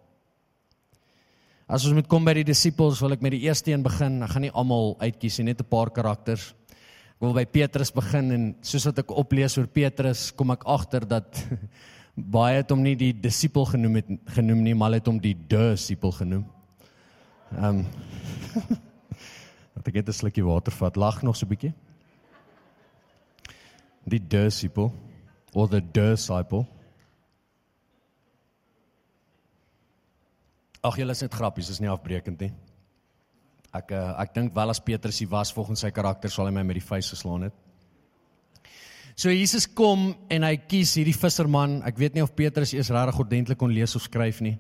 As 1.70 1.84
ons 1.87 1.94
moet 1.94 2.08
kom 2.11 2.25
by 2.26 2.32
die 2.40 2.49
disippels, 2.49 2.99
wil 2.99 3.12
ek 3.14 3.20
met 3.22 3.31
die 3.37 3.44
eerste 3.44 3.70
een 3.70 3.84
begin. 3.84 4.17
Ek 4.26 4.32
gaan 4.32 4.43
nie 4.43 4.50
almal 4.58 4.96
uitkies 4.99 5.37
nie, 5.38 5.52
net 5.52 5.61
'n 5.62 5.70
paar 5.70 5.90
karakters. 5.94 6.50
Ek 7.14 7.20
wil 7.22 7.32
by 7.32 7.44
Petrus 7.46 7.93
begin 7.94 8.32
en 8.32 8.56
soos 8.61 8.87
wat 8.87 8.99
ek 8.99 9.12
oplees 9.14 9.56
oor 9.56 9.69
Petrus, 9.69 10.32
kom 10.34 10.50
ek 10.50 10.67
agter 10.67 11.06
dat 11.06 11.46
baie 12.17 12.56
het 12.56 12.70
hom 12.70 12.82
nie 12.82 12.96
die 12.96 13.12
disipel 13.12 13.64
genoem 13.64 13.94
het 13.94 14.08
genoem 14.34 14.64
nie, 14.64 14.75
maar 14.75 14.90
het 14.90 15.06
hom 15.06 15.20
die 15.20 15.34
disipel 15.34 16.11
genoem. 16.11 16.44
Ehm 17.55 17.78
um, 17.78 17.87
Dat 19.76 19.87
ek 19.87 19.94
net 19.94 20.08
'n 20.08 20.12
slukkie 20.12 20.44
water 20.44 20.73
vat. 20.73 20.96
Lag 20.96 21.23
nog 21.23 21.37
so 21.37 21.46
'n 21.46 21.55
bietjie. 21.55 21.73
Die 24.11 24.26
disipel 24.26 24.93
of 25.55 25.70
the 25.70 25.81
disciple. 25.81 26.66
Ag 30.80 30.96
julle 30.96 31.12
is 31.12 31.20
net 31.20 31.34
grappies, 31.37 31.68
is 31.68 31.80
nie 31.82 31.90
afbreekend 31.92 32.40
nie. 32.40 32.52
Ek 33.76 33.92
uh, 33.94 34.14
ek 34.18 34.32
dink 34.34 34.54
wel 34.56 34.72
as 34.72 34.80
Petrus 34.82 35.20
hier 35.20 35.30
was 35.30 35.52
volgens 35.54 35.84
sy 35.84 35.90
karakter 35.94 36.32
sal 36.32 36.49
hy 36.49 36.54
my 36.56 36.64
met 36.66 36.80
die 36.80 36.87
vuis 36.87 37.10
geslaan 37.12 37.46
het. 37.46 37.58
So 39.14 39.28
Jesus 39.28 39.66
kom 39.68 40.14
en 40.32 40.46
hy 40.46 40.54
kies 40.64 40.94
hierdie 40.96 41.14
visserman. 41.14 41.82
Ek 41.87 41.99
weet 42.00 42.16
nie 42.16 42.25
of 42.25 42.32
Petrus 42.34 42.72
eers 42.72 42.88
regtig 42.94 43.20
ordentlik 43.20 43.60
kon 43.60 43.75
lees 43.75 43.92
of 43.99 44.06
skryf 44.06 44.40
nie. 44.40 44.56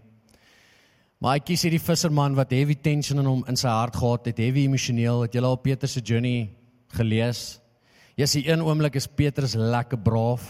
Maar 1.20 1.38
hy 1.38 1.44
kies 1.48 1.64
hierdie 1.64 1.80
visserman 1.80 2.36
wat 2.36 2.52
heavy 2.52 2.76
tension 2.76 3.22
in 3.22 3.28
hom 3.28 3.40
in 3.48 3.56
sy 3.58 3.72
hart 3.72 3.96
gehad 3.96 4.28
het, 4.28 4.42
heavy 4.44 4.66
emosioneel. 4.68 5.24
Het 5.24 5.38
julle 5.38 5.48
al 5.48 5.62
Petrus 5.64 5.96
se 5.96 6.04
journey 6.04 6.50
gelees? 6.96 7.58
Yes, 8.20 8.36
die 8.36 8.44
een 8.50 8.60
oomblik 8.60 9.00
is 9.00 9.08
Petrus 9.08 9.56
lekker 9.56 10.00
braaf. 10.04 10.44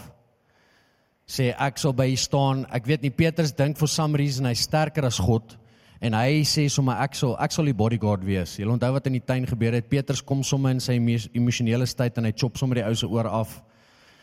Sê 1.23 1.53
ek 1.55 1.79
sal 1.79 1.95
by 1.95 2.09
staan. 2.19 2.65
Ek 2.75 2.87
weet 2.91 3.07
nie 3.07 3.15
Petrus 3.15 3.55
dink 3.55 3.79
for 3.79 3.87
some 3.87 4.19
reason 4.19 4.49
hy 4.49 4.57
sterker 4.59 5.07
as 5.07 5.19
God. 5.23 5.55
En 6.01 6.15
hy 6.17 6.41
sê 6.49 6.65
sommer 6.73 6.97
ek 7.03 7.13
sal 7.13 7.35
ek 7.37 7.53
sal 7.53 7.67
die 7.69 7.77
bodyguard 7.77 8.23
wees. 8.25 8.55
Jy 8.57 8.65
onthou 8.65 8.89
wat 8.95 9.07
in 9.07 9.19
die 9.19 9.25
tuin 9.25 9.45
gebeur 9.45 9.75
het. 9.77 9.89
Petrus 9.89 10.23
kom 10.25 10.41
sommer 10.41 10.73
in 10.73 10.81
sy 10.81 10.95
emosionele 10.97 11.85
tyd 11.85 12.17
en 12.17 12.25
hy 12.25 12.33
chop 12.33 12.57
sommer 12.57 12.81
die 12.81 12.87
ou 12.87 12.95
se 12.97 13.09
oor 13.09 13.29
af. 13.29 13.59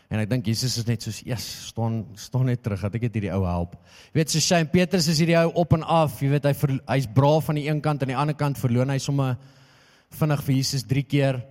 En 0.09 0.23
ek 0.23 0.31
dink 0.31 0.47
Jesus 0.49 0.79
is 0.81 0.87
net 0.89 1.03
soos, 1.05 1.21
"Ja, 1.23 1.35
yes, 1.35 1.69
staan 1.69 2.07
staan 2.17 2.47
net 2.47 2.63
terug 2.63 2.81
dat 2.81 2.95
ek 2.95 3.03
net 3.03 3.15
hierdie 3.15 3.35
ou 3.35 3.45
help." 3.45 3.77
Jy 4.13 4.15
weet 4.15 4.31
so 4.31 4.41
Shane 4.41 4.67
Petrus 4.67 5.07
is 5.07 5.21
hierdie 5.21 5.37
ou 5.37 5.53
op 5.55 5.73
en 5.73 5.83
af. 5.83 6.21
Jy 6.21 6.31
weet 6.31 6.45
hy 6.45 6.53
ver, 6.53 6.81
hy's 6.89 7.07
braaf 7.07 7.49
aan 7.49 7.57
die 7.57 7.69
een 7.69 7.81
kant 7.81 8.03
en 8.03 8.09
aan 8.09 8.15
die 8.15 8.21
ander 8.21 8.35
kant 8.35 8.59
verloon 8.59 8.91
hy 8.91 8.99
sommer 8.99 9.37
vinnig 10.11 10.43
vir 10.43 10.55
Jesus 10.55 10.83
3 10.83 11.03
keer. 11.03 11.45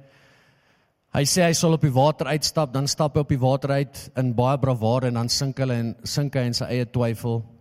Hy 1.14 1.24
sê 1.24 1.46
hy 1.48 1.54
sal 1.54 1.74
op 1.74 1.82
die 1.82 1.94
water 1.94 2.28
uitstap, 2.28 2.74
dan 2.74 2.88
stap 2.88 3.16
hy 3.16 3.22
op 3.22 3.30
die 3.30 3.40
water 3.40 3.72
uit 3.72 4.10
in 4.18 4.34
baie 4.34 4.58
bravade 4.58 5.08
en 5.08 5.14
dan 5.14 5.30
sink 5.30 5.58
hulle 5.58 5.74
en 5.74 5.96
sink 6.04 6.36
hy 6.36 6.42
in 6.42 6.54
sy 6.54 6.66
eie 6.66 6.86
twyfel. 6.86 7.57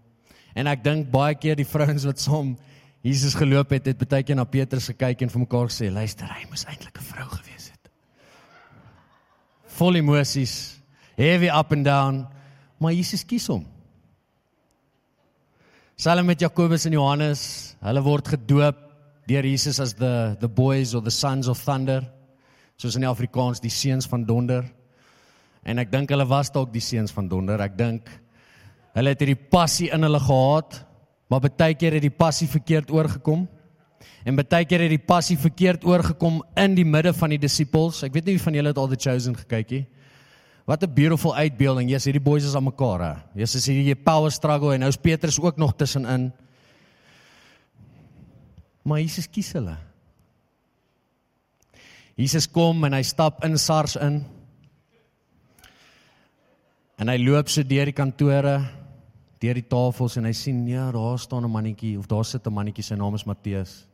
En 0.57 0.71
ek 0.71 0.83
dink 0.85 1.11
baie 1.13 1.37
keer 1.37 1.59
die 1.59 1.69
vrouens 1.69 2.07
wat 2.09 2.23
saam 2.23 2.55
Jesus 3.07 3.37
geloop 3.39 3.75
het, 3.77 3.87
het 3.93 4.01
baie 4.09 4.25
keer 4.27 4.39
na 4.39 4.47
Petrus 4.49 4.89
gekyk 4.91 5.21
en 5.23 5.31
vir 5.31 5.43
mekaar 5.45 5.69
gesê, 5.69 5.93
"Luister, 5.93 6.27
hy 6.27 6.49
moes 6.49 6.65
eintlik 6.65 6.99
'n 6.99 7.05
vrou 7.13 7.29
gewees 7.29 7.69
het." 7.71 7.91
Vol 9.77 9.97
emosies, 9.97 10.81
heavy 11.17 11.49
up 11.49 11.73
and 11.73 11.85
down, 11.85 12.27
maar 12.81 12.93
Jesus 12.93 13.25
kies 13.25 13.47
hom. 13.47 13.67
Saam 15.97 16.27
met 16.27 16.41
Jakobus 16.41 16.87
en 16.87 16.93
Johannes, 16.93 17.77
hulle 17.81 18.03
word 18.03 18.29
gedoop 18.29 18.77
deur 19.27 19.45
Jesus 19.45 19.81
as 19.81 19.95
the 19.95 20.37
the 20.41 20.49
boys 20.49 20.95
or 20.95 21.03
the 21.03 21.11
sons 21.11 21.49
of 21.49 21.59
thunder, 21.59 22.03
soos 22.77 22.97
in 22.97 23.05
Afrikaans 23.05 23.61
die 23.61 23.71
seuns 23.71 24.07
van 24.07 24.25
donder. 24.25 24.65
En 25.65 25.79
ek 25.79 25.91
dink 25.91 26.11
hulle 26.11 26.27
was 26.27 26.51
dalk 26.51 26.73
die 26.73 26.81
seuns 26.81 27.13
van 27.13 27.29
donder. 27.29 27.61
Ek 27.61 27.77
dink 27.79 28.11
Hulle 28.97 29.12
het 29.12 29.21
hierdie 29.21 29.49
passie 29.53 29.91
in 29.93 30.07
hulle 30.07 30.21
gehad, 30.25 30.79
maar 31.29 31.43
baie 31.45 31.75
keer 31.76 31.99
het 31.99 32.05
die 32.07 32.15
passie 32.15 32.49
verkeerd 32.49 32.91
oorgekom. 32.95 33.45
En 34.25 34.38
baie 34.38 34.65
keer 34.65 34.87
het 34.87 34.95
die 34.95 35.03
passie 35.03 35.37
verkeerd 35.38 35.85
oorgekom 35.85 36.41
in 36.57 36.75
die 36.79 36.87
midde 36.87 37.12
van 37.15 37.35
die 37.35 37.41
disippels. 37.43 38.00
Ek 38.07 38.15
weet 38.15 38.26
nie 38.26 38.38
wie 38.38 38.45
van 38.47 38.57
julle 38.57 38.73
het 38.73 38.81
al 38.81 38.88
the 38.88 38.99
chosen 38.99 39.37
gekyk 39.37 39.75
nie. 39.75 39.85
Wat 40.67 40.83
'n 40.83 40.95
beautiful 40.95 41.35
uitbeelding. 41.35 41.91
Jesus, 41.91 42.05
hierdie 42.11 42.25
boys 42.25 42.45
is 42.45 42.57
aan 42.57 42.65
mekaar 42.65 43.00
hè. 43.00 43.15
Jesus 43.35 43.62
is 43.62 43.67
hierdie 43.67 43.95
power 43.95 44.31
struggle 44.31 44.75
en 44.75 44.81
nou's 44.81 44.97
Petrus 44.97 45.41
ook 45.41 45.57
nog 45.57 45.76
tussenin. 45.76 46.33
Maar 48.83 49.00
Jesus 49.00 49.29
kies 49.31 49.53
hulle. 49.53 49.76
Jesus 52.17 52.47
kom 52.50 52.85
en 52.85 52.93
hy 52.93 53.03
stap 53.03 53.45
in 53.45 53.59
SARS 53.59 53.97
in. 53.97 54.25
En 56.99 57.09
hy 57.09 57.19
loop 57.19 57.49
so 57.49 57.62
deur 57.62 57.85
die 57.85 57.93
kantore, 57.93 58.55
deur 59.40 59.55
die 59.55 59.69
tafels 59.69 60.16
en 60.16 60.25
hy 60.25 60.33
sien 60.33 60.66
ja, 60.69 60.90
daar 60.93 61.19
staan 61.19 61.45
'n 61.45 61.50
mannetjie 61.50 61.99
of 61.99 62.07
daar 62.07 62.25
sit 62.25 62.47
'n 62.47 62.52
mannetjie 62.52 62.85
sy 62.85 62.95
naam 62.95 63.14
is 63.14 63.25
Matteus. 63.25 63.87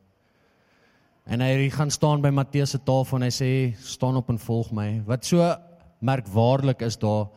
En 1.25 1.41
hy 1.41 1.69
gaan 1.69 1.91
staan 1.91 2.21
by 2.21 2.29
Matteus 2.29 2.71
se 2.71 2.77
tafel 2.77 3.17
en 3.17 3.23
hy 3.23 3.29
sê 3.29 3.75
staan 3.79 4.15
op 4.15 4.29
en 4.29 4.37
volg 4.37 4.71
my. 4.71 5.01
Wat 5.05 5.25
so 5.25 5.55
merkwaardig 6.03 6.81
is 6.81 6.97
daar 6.97 7.27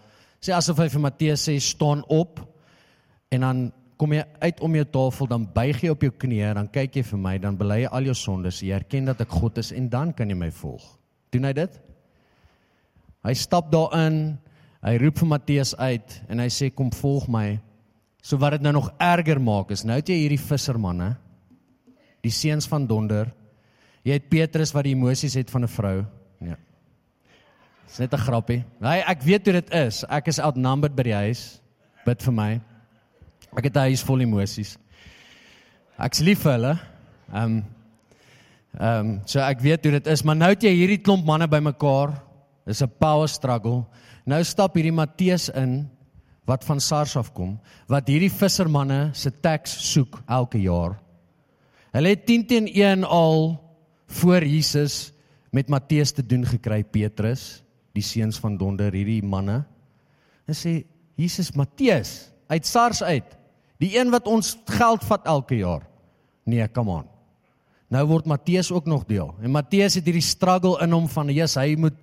sê 0.42 0.54
asof 0.54 0.78
hy 0.82 0.88
vir 0.92 1.04
Matteus 1.06 1.48
sê 1.48 1.56
staan 1.62 2.04
op 2.12 2.40
en 3.34 3.46
dan 3.46 3.60
kom 3.96 4.12
jy 4.12 4.25
uit 4.42 4.60
om 4.60 4.75
jou 4.76 4.86
tafel 4.92 5.30
dan 5.30 5.46
buig 5.54 5.82
jy 5.82 5.92
op 5.94 6.02
jou 6.04 6.12
knieë 6.12 6.54
dan 6.58 6.70
kyk 6.72 6.98
jy 6.98 7.04
vir 7.10 7.22
my 7.22 7.36
dan 7.42 7.56
bely 7.58 7.82
jy 7.84 7.92
al 7.98 8.08
jou 8.10 8.16
sondes 8.18 8.60
jy 8.62 8.75
erken 8.76 9.08
dat 9.08 9.22
ek 9.25 9.32
God 9.32 9.60
is 9.62 9.72
en 9.72 9.88
dan 9.92 10.12
kan 10.16 10.30
jy 10.30 10.36
my 10.38 10.50
volg 10.58 10.84
doen 11.34 11.48
hy 11.48 11.54
dit 11.56 11.78
hy 13.26 13.34
stap 13.38 13.70
daarin 13.72 14.36
hy 14.84 14.96
roep 15.02 15.22
vir 15.22 15.30
Matteus 15.32 15.75
uit 15.78 16.18
en 16.28 16.42
hy 16.44 16.50
sê 16.52 16.70
kom 16.75 16.92
volg 16.94 17.30
my 17.32 17.46
so 18.26 18.38
wat 18.42 18.56
dit 18.56 18.66
nou 18.66 18.75
nog 18.80 18.90
erger 18.99 19.40
maak 19.40 19.71
is 19.75 19.85
nou 19.87 19.99
het 20.00 20.11
jy 20.11 20.18
hierdie 20.25 20.42
vissermanne 20.42 21.14
die 22.26 22.35
seuns 22.35 22.66
van 22.71 22.87
donder 22.90 23.30
jy 24.06 24.18
het 24.18 24.30
Petrus 24.33 24.75
wat 24.75 24.88
die 24.88 24.97
emosies 24.99 25.38
het 25.38 25.50
van 25.50 25.64
'n 25.64 25.75
vrou 25.78 25.99
ja 26.40 26.56
Dis 27.87 27.99
net 27.99 28.12
'n 28.12 28.18
grappie. 28.18 28.64
Nee, 28.80 29.00
ek 29.00 29.23
weet 29.23 29.45
hoe 29.47 29.52
dit 29.52 29.71
is. 29.71 30.04
Ek 30.11 30.26
is 30.26 30.38
outnumbered 30.38 30.97
by 30.97 31.02
die 31.02 31.14
huis. 31.14 31.61
Bid 32.04 32.23
vir 32.23 32.33
my. 32.33 32.61
Ek 33.56 33.64
het 33.64 33.76
'n 33.76 33.88
huis 33.88 34.02
vol 34.02 34.21
emosies. 34.21 34.76
Ek's 35.99 36.21
lief 36.21 36.42
vir 36.42 36.52
hulle. 36.52 36.78
Ehm 37.33 37.42
um, 37.42 37.64
ehm 38.78 39.06
um, 39.06 39.21
so 39.25 39.40
ek 39.40 39.61
weet 39.61 39.85
hoe 39.85 39.92
dit 39.92 40.06
is, 40.06 40.23
maar 40.23 40.37
nou 40.37 40.50
het 40.50 40.62
jy 40.62 40.75
hierdie 40.75 41.00
klomp 41.02 41.25
manne 41.25 41.49
bymekaar. 41.49 42.23
Dis 42.66 42.83
'n 42.83 42.92
power 42.99 43.28
struggle. 43.28 43.87
Nou 44.26 44.42
stap 44.45 44.75
hierdie 44.75 44.92
Matteus 44.92 45.49
in 45.49 45.88
wat 46.46 46.64
van 46.64 46.80
SARS 46.80 47.16
afkom, 47.18 47.56
wat 47.90 48.08
hierdie 48.08 48.30
vissermanne 48.30 49.10
se 49.18 49.32
tax 49.42 49.74
soek 49.90 50.20
elke 50.30 50.60
jaar. 50.62 50.96
Hulle 51.96 52.12
het 52.14 52.26
10 52.28 52.46
teen 52.46 52.66
1 52.70 53.04
al 53.04 53.56
voor 54.20 54.44
Jesus 54.44 55.12
met 55.50 55.68
Matteus 55.72 56.12
te 56.12 56.22
doen 56.26 56.44
gekry 56.46 56.84
Petrus 56.84 57.64
die 57.96 58.04
seuns 58.04 58.38
van 58.42 58.58
donder 58.60 58.92
hierdie 58.92 59.22
manne. 59.24 59.62
Hulle 60.44 60.56
sê 60.58 60.74
Jesus 61.16 61.54
Matteus 61.56 62.28
uit 62.52 62.68
SARS 62.68 63.02
uit. 63.02 63.36
Die 63.82 63.96
een 63.96 64.12
wat 64.12 64.28
ons 64.28 64.54
geld 64.68 65.04
vat 65.04 65.26
elke 65.28 65.58
jaar. 65.58 65.84
Nee, 66.46 66.64
come 66.72 67.00
on. 67.00 67.06
Nou 67.92 68.02
word 68.10 68.26
Matteus 68.26 68.70
ook 68.72 68.86
nog 68.86 69.04
deel. 69.08 69.32
En 69.42 69.54
Matteus 69.54 69.98
het 69.98 70.06
hierdie 70.06 70.24
struggle 70.24 70.78
in 70.84 70.94
hom 70.94 71.08
van 71.10 71.30
Jesus, 71.30 71.58
hy 71.60 71.76
moet 71.78 71.96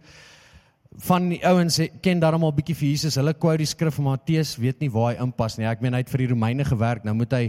van 1.01 1.29
die 1.29 1.41
ouens 1.45 1.79
ken 2.01 2.19
daarom 2.19 2.43
al 2.43 2.53
bietjie 2.53 2.75
vir 2.75 2.89
Jesus. 2.89 3.15
Hulle 3.17 3.33
quote 3.33 3.63
die 3.63 3.69
skrif 3.69 3.95
van 3.97 4.12
Matteus, 4.12 4.57
weet 4.62 4.79
nie 4.83 4.91
waar 4.93 5.13
hy 5.13 5.23
inpas 5.23 5.57
nie. 5.57 5.65
Ek 5.65 5.81
meen 5.81 5.93
hy 5.93 6.03
het 6.03 6.12
vir 6.12 6.25
die 6.25 6.29
Romeine 6.33 6.65
gewerk. 6.67 7.03
Nou 7.03 7.15
moet 7.17 7.33
hy 7.33 7.43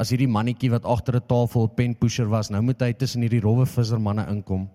as 0.00 0.10
hierdie 0.10 0.30
mannetjie 0.30 0.70
wat 0.72 0.86
agter 0.88 1.16
'n 1.16 1.26
tafel 1.28 1.68
pen 1.68 1.94
pusher 1.94 2.28
was, 2.28 2.50
nou 2.50 2.62
moet 2.62 2.80
hy 2.80 2.92
tussen 2.92 3.22
hierdie 3.22 3.40
rowwe 3.40 3.66
vissermanne 3.66 4.26
inkom. 4.30 4.68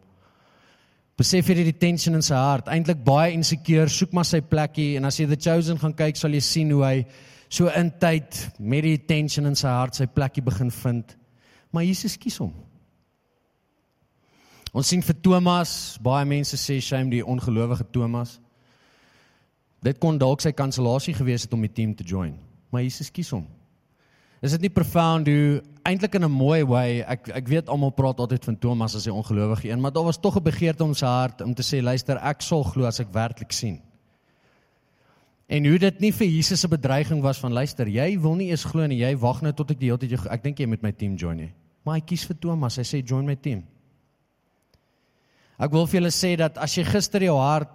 Besef 1.17 1.47
jy 1.47 1.63
die 1.63 1.79
tension 1.79 2.15
in 2.15 2.21
sy 2.21 2.35
hart, 2.35 2.67
eintlik 2.67 3.03
baie 3.03 3.31
insecure, 3.33 3.87
soek 3.89 4.13
maar 4.13 4.25
sy 4.25 4.41
plekkie 4.41 4.97
en 4.97 5.05
as 5.05 5.17
jy 5.17 5.25
the 5.25 5.37
chosen 5.37 5.77
gaan 5.77 5.93
kyk, 5.93 6.15
sal 6.15 6.31
jy 6.31 6.41
sien 6.41 6.71
hoe 6.71 6.83
hy 6.83 7.05
so 7.49 7.67
in 7.67 7.91
tyd 7.99 8.51
met 8.59 8.83
die 8.83 8.97
tension 8.97 9.45
in 9.45 9.55
sy 9.55 9.67
hart 9.67 9.95
sy 9.95 10.05
plekkie 10.05 10.43
begin 10.43 10.71
vind. 10.71 11.15
Maar 11.71 11.83
Jesus 11.83 12.17
kies 12.17 12.37
hom. 12.37 12.53
Ons 14.75 14.89
sien 14.91 14.99
vir 14.99 15.15
Thomas, 15.23 15.95
baie 16.03 16.25
mense 16.27 16.57
sê 16.59 16.81
shame 16.83 17.13
die 17.13 17.23
ongelowige 17.23 17.85
Thomas. 17.95 18.41
Dit 19.79 20.01
kon 20.03 20.17
dalk 20.19 20.41
sy 20.43 20.51
kansellasie 20.51 21.13
gewees 21.15 21.45
het 21.45 21.53
om 21.55 21.61
die 21.63 21.71
team 21.71 21.93
te 21.95 22.03
join, 22.03 22.33
maar 22.73 22.83
Jesus 22.83 23.07
kies 23.13 23.29
hom. 23.31 23.45
Is 24.43 24.51
dit 24.57 24.65
nie 24.65 24.73
profound 24.73 25.29
hoe 25.31 25.61
eintlik 25.87 26.17
in 26.19 26.25
'n 26.25 26.31
mooi 26.31 26.65
way 26.67 26.99
ek 27.07 27.29
ek 27.29 27.47
weet 27.47 27.69
almal 27.69 27.95
praat 27.95 28.19
altyd 28.19 28.43
van 28.43 28.59
Thomas 28.59 28.95
as 28.95 29.07
'n 29.07 29.15
ongelowige 29.15 29.69
een, 29.69 29.79
maar 29.79 29.93
daar 29.93 30.03
was 30.03 30.19
tog 30.19 30.35
'n 30.35 30.43
begeerte 30.43 30.83
om 30.83 30.93
sy 30.93 31.05
hart 31.05 31.41
om 31.41 31.53
te 31.53 31.63
sê 31.63 31.81
luister, 31.81 32.17
ek 32.17 32.41
sal 32.41 32.63
glo 32.63 32.85
as 32.85 32.99
ek 32.99 33.13
werklik 33.13 33.51
sien. 33.51 33.79
En 35.47 35.65
hoe 35.65 35.77
dit 35.77 35.99
nie 35.99 36.11
vir 36.11 36.27
Jesus 36.27 36.65
'n 36.65 36.69
bedreiging 36.69 37.21
was 37.21 37.39
van 37.39 37.53
luister, 37.53 37.87
jy 37.87 38.19
wil 38.19 38.35
nie 38.35 38.49
eens 38.49 38.65
glo 38.65 38.85
nie, 38.87 38.99
jy 38.99 39.17
wag 39.17 39.41
nou 39.41 39.53
tot 39.53 39.71
ek 39.71 39.79
die 39.79 39.87
hele 39.87 39.97
tyd 39.97 40.09
jou 40.09 40.29
ek 40.29 40.43
dink 40.43 40.59
jy 40.59 40.67
moet 40.67 40.83
my 40.83 40.91
team 40.91 41.15
join 41.15 41.37
nie. 41.37 41.53
Maar 41.85 41.95
hy 41.95 42.01
kies 42.01 42.25
vir 42.25 42.35
Thomas, 42.39 42.75
hy 42.75 42.83
sê 42.83 43.01
join 43.05 43.25
my 43.25 43.35
team. 43.35 43.63
Ek 45.55 45.71
wil 45.71 45.87
vir 45.87 46.01
julle 46.01 46.11
sê 46.11 46.35
dat 46.39 46.57
as 46.59 46.75
jy 46.75 46.83
gister 46.87 47.23
jou 47.23 47.37
hart 47.39 47.71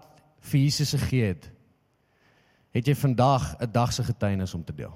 vir 0.51 0.61
Jesus 0.61 0.93
gegee 0.97 1.33
het, 1.33 1.47
het 2.77 2.87
jy 2.87 2.95
vandag 2.95 3.57
'n 3.61 3.73
dag 3.73 3.93
se 3.93 4.03
getuienis 4.05 4.55
om 4.55 4.65
te 4.65 4.73
deel. 4.73 4.93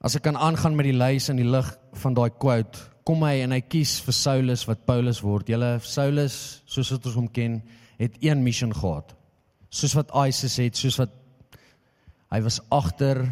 As 0.00 0.14
ek 0.16 0.22
kan 0.22 0.36
aangaan 0.36 0.76
met 0.76 0.86
die 0.86 0.96
lys 0.96 1.28
in 1.28 1.36
die 1.36 1.50
lig 1.50 1.68
van 1.92 2.14
daai 2.14 2.30
quote, 2.30 2.78
kom 3.04 3.22
hy 3.22 3.42
en 3.42 3.52
hy 3.52 3.60
kies 3.60 4.00
vir 4.00 4.14
Saulus 4.14 4.66
wat 4.68 4.86
Paulus 4.86 5.22
word. 5.24 5.48
Julle 5.48 5.80
Saulus, 5.80 6.62
soos 6.66 6.90
wat 6.90 7.06
ons 7.06 7.14
hom 7.14 7.28
ken, 7.28 7.62
het 7.98 8.16
een 8.22 8.42
missie 8.44 8.68
gehad. 8.70 9.14
Soos 9.70 9.94
wat 9.94 10.12
ISIS 10.14 10.56
het, 10.56 10.76
soos 10.76 10.98
wat 10.98 11.10
hy 12.30 12.40
was 12.40 12.60
agter 12.70 13.24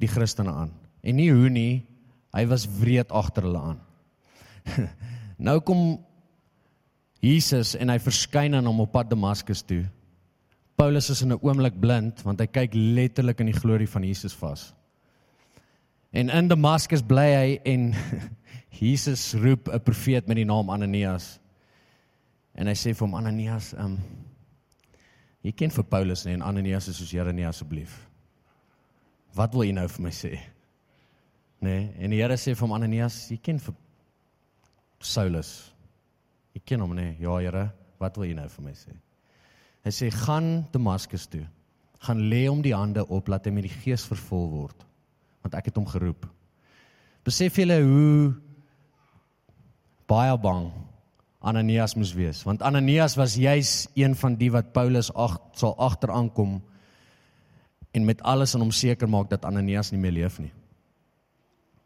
die 0.00 0.08
Christene 0.08 0.50
aan. 0.50 0.72
En 1.02 1.16
nie 1.16 1.30
hoe 1.30 1.50
nie, 1.52 1.86
hy 2.34 2.46
was 2.50 2.66
wreed 2.80 3.12
agter 3.12 3.42
hulle 3.46 3.60
aan. 3.60 3.80
nou 5.36 5.60
kom 5.60 5.98
Jesus 7.24 7.74
en 7.74 7.88
hy 7.88 7.98
verskyn 8.02 8.54
aan 8.54 8.66
hom 8.68 8.82
op 8.84 8.92
pad 8.92 9.10
Damaskus 9.10 9.62
toe. 9.64 9.84
Paulus 10.76 11.10
is 11.10 11.22
in 11.22 11.32
'n 11.32 11.38
oomblik 11.40 11.80
blind 11.80 12.22
want 12.22 12.40
hy 12.40 12.46
kyk 12.46 12.74
letterlik 12.74 13.40
in 13.40 13.46
die 13.46 13.60
glorie 13.60 13.88
van 13.88 14.02
Jesus 14.02 14.34
vas. 14.34 14.74
En 16.12 16.30
in 16.30 16.48
Damaskus 16.48 17.02
bly 17.02 17.28
hy 17.34 17.60
en 17.64 17.94
Jesus 18.82 19.34
roep 19.34 19.68
'n 19.68 19.80
profeet 19.80 20.26
met 20.26 20.36
die 20.36 20.44
naam 20.44 20.70
Ananias. 20.70 21.38
En 22.54 22.66
hy 22.66 22.74
sê 22.74 22.94
vir 22.94 23.06
hom 23.06 23.14
Ananias, 23.14 23.72
ehm 23.74 23.84
um, 23.86 23.98
jy 25.42 25.52
ken 25.52 25.70
vir 25.70 25.84
Paulus 25.84 26.24
nie 26.24 26.34
en 26.34 26.42
Ananias 26.42 26.88
is 26.88 26.96
soos 26.96 27.12
Here 27.12 27.32
nee 27.32 27.46
asseblief. 27.46 28.08
Wat 29.34 29.52
wil 29.52 29.64
jy 29.64 29.72
nou 29.72 29.88
vir 29.88 30.02
my 30.02 30.10
sê? 30.10 30.38
Nee, 31.60 31.90
en 31.98 32.10
die 32.10 32.20
Here 32.22 32.36
sê 32.36 32.54
vir 32.54 32.66
hom 32.66 32.72
Ananias, 32.72 33.30
jy 33.30 33.36
ken 33.42 33.58
vir 33.58 33.74
Saulus. 35.04 35.52
Jy 36.54 36.62
ken 36.64 36.84
hom 36.84 36.94
nie. 36.96 37.14
Ja, 37.22 37.36
Here, 37.42 37.68
wat 38.02 38.16
wil 38.18 38.28
jy 38.28 38.38
nou 38.38 38.48
vir 38.52 38.64
my 38.64 38.74
sê? 38.78 38.94
Hy 39.84 39.92
sê 39.92 40.08
gaan 40.14 40.64
Damaskus 40.72 41.26
toe. 41.28 41.44
Gaan 42.04 42.24
lê 42.30 42.46
hom 42.46 42.62
die 42.64 42.74
hande 42.76 43.04
op 43.12 43.28
laat 43.28 43.46
hy 43.46 43.52
met 43.56 43.68
die 43.68 43.76
gees 43.84 44.06
vervul 44.08 44.48
word 44.52 44.90
want 45.44 45.58
ek 45.58 45.66
het 45.68 45.76
hom 45.76 45.84
geroep. 45.84 46.24
Besef 47.24 47.58
julle 47.60 47.76
hoe 47.84 48.32
baie 50.08 50.32
bang 50.40 50.70
Ananias 51.44 51.92
moes 52.00 52.14
wees, 52.16 52.40
want 52.48 52.64
Ananias 52.64 53.18
was 53.20 53.36
juis 53.36 53.84
een 53.92 54.16
van 54.16 54.38
die 54.40 54.48
wat 54.52 54.72
Paulus 54.72 55.10
ag 55.12 55.36
sal 55.60 55.74
agteraankom 55.76 56.62
en 57.94 58.08
met 58.08 58.22
alles 58.24 58.54
aan 58.56 58.64
hom 58.64 58.72
seker 58.72 59.08
maak 59.08 59.28
dat 59.28 59.44
Ananias 59.44 59.92
nie 59.92 60.00
meer 60.00 60.16
leef 60.16 60.40
nie. 60.40 60.52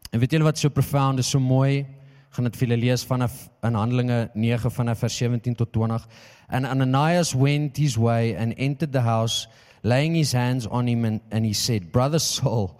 En 0.09 0.23
weet 0.23 0.31
julle 0.31 0.47
wat 0.47 0.57
so 0.57 0.71
profound 0.71 1.19
is, 1.19 1.27
so 1.27 1.43
mooi, 1.43 1.83
gaan 2.29 2.43
dit 2.43 2.57
vir 2.57 2.67
julle 2.67 2.81
lees 2.81 3.05
vanaf 3.05 3.49
in 3.63 3.75
Handelinge 3.75 4.29
9 4.33 4.71
vanaf 4.71 4.99
vers 4.99 5.17
17 5.17 5.55
tot 5.55 5.73
20. 5.73 6.07
And 6.49 6.65
Ananias 6.65 7.33
went 7.35 7.77
his 7.77 7.97
way 7.97 8.35
and 8.35 8.53
entered 8.57 8.91
the 8.91 9.01
house, 9.01 9.47
laying 9.83 10.15
his 10.15 10.33
hands 10.33 10.67
on 10.67 10.87
him 10.87 11.05
and, 11.05 11.21
and 11.31 11.45
he 11.45 11.53
said, 11.53 11.91
"Brother 11.91 12.19
Saul, 12.19 12.79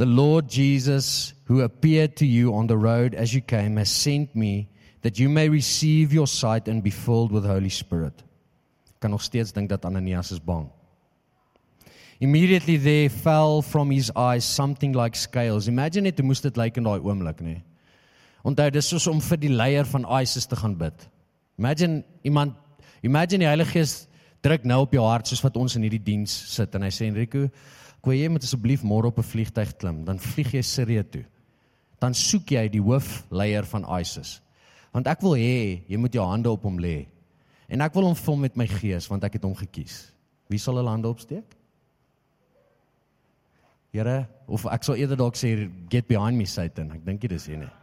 The 0.00 0.06
Lord 0.06 0.48
Jesus, 0.48 1.34
who 1.44 1.60
appeared 1.60 2.16
to 2.16 2.26
you 2.26 2.54
on 2.54 2.66
the 2.66 2.78
road 2.78 3.14
as 3.14 3.34
you 3.34 3.42
came, 3.42 3.76
has 3.76 3.90
sent 3.90 4.34
me 4.34 4.70
that 5.02 5.18
you 5.18 5.28
may 5.28 5.50
receive 5.50 6.10
your 6.10 6.26
sight 6.26 6.68
and 6.68 6.82
be 6.82 6.88
filled 6.88 7.30
with 7.30 7.42
the 7.42 7.50
Holy 7.50 7.68
Spirit. 7.68 8.22
Kan 8.98 9.10
nog 9.10 9.22
steeds 9.22 9.52
dink 9.52 9.68
dat 9.68 9.84
Ananias 9.84 10.30
is 10.30 10.38
bang. 10.40 10.70
Immediately 12.20 12.76
there 12.78 13.08
fell 13.10 13.62
from 13.62 13.90
his 13.90 14.10
eyes 14.16 14.44
something 14.44 14.94
like 14.94 15.16
scales. 15.16 15.68
Imagine 15.68 16.04
net 16.04 16.18
hoe 16.18 16.26
moes 16.26 16.40
dit 16.40 16.56
lyk 16.56 16.76
in 16.76 16.84
daai 16.84 17.00
oomblik, 17.00 17.40
nê? 17.40 17.60
Onthou, 18.46 18.70
dis 18.72 18.88
soos 18.88 19.06
om 19.10 19.20
vir 19.20 19.40
die 19.42 19.52
leier 19.52 19.88
van 19.88 20.06
ISIS 20.22 20.48
te 20.48 20.56
gaan 20.56 20.76
bid. 20.78 21.08
Imagine 21.60 22.02
iemand, 22.24 22.56
imagine 23.04 23.44
die 23.44 23.50
Heilige 23.50 23.74
Gees 23.74 23.94
druk 24.40 24.64
nou 24.64 24.80
op 24.86 24.94
jou 24.96 25.04
hart 25.04 25.28
soos 25.28 25.42
wat 25.44 25.58
ons 25.60 25.76
in 25.76 25.84
hierdie 25.84 26.02
diens 26.02 26.32
sit 26.54 26.74
en 26.76 26.86
hy 26.86 26.92
sê 26.94 27.08
Enrico, 27.10 27.44
ek 28.00 28.08
wil 28.08 28.16
jy 28.16 28.30
moet 28.32 28.46
asseblief 28.46 28.84
môre 28.86 29.10
op 29.12 29.18
'n 29.20 29.28
vliegtyg 29.28 29.76
klim, 29.76 30.04
dan 30.04 30.18
vlieg 30.18 30.54
jy 30.54 30.62
Sirië 30.62 31.04
toe. 31.04 31.24
Dan 32.00 32.14
soek 32.14 32.52
jy 32.56 32.68
die 32.68 32.80
hoofleier 32.80 33.64
van 33.64 33.84
ISIS. 34.00 34.40
Want 34.92 35.06
ek 35.06 35.20
wil 35.20 35.36
hê 35.36 35.84
jy 35.86 35.98
moet 35.98 36.14
jou 36.14 36.24
hande 36.24 36.50
op 36.50 36.62
hom 36.62 36.78
lê. 36.78 37.06
En 37.68 37.80
ek 37.80 37.94
wil 37.94 38.04
hom 38.04 38.16
vul 38.16 38.36
met 38.36 38.56
my 38.56 38.66
gees 38.66 39.06
want 39.08 39.24
ek 39.24 39.34
het 39.34 39.42
hom 39.42 39.54
gekies. 39.54 40.12
Wie 40.48 40.58
sal 40.58 40.76
hulle 40.76 40.90
hande 40.90 41.08
opsteek? 41.08 41.56
Here, 43.92 44.28
of 44.46 44.66
ek 44.66 44.84
sal 44.86 44.96
eerder 44.96 45.16
dalk 45.16 45.34
sê 45.34 45.70
get 45.90 46.08
behind 46.08 46.38
me 46.38 46.46
Satan. 46.46 46.90
Ek 46.92 47.04
dink 47.04 47.20
dit 47.20 47.32
is 47.32 47.46
hy 47.46 47.56
nie. 47.56 47.79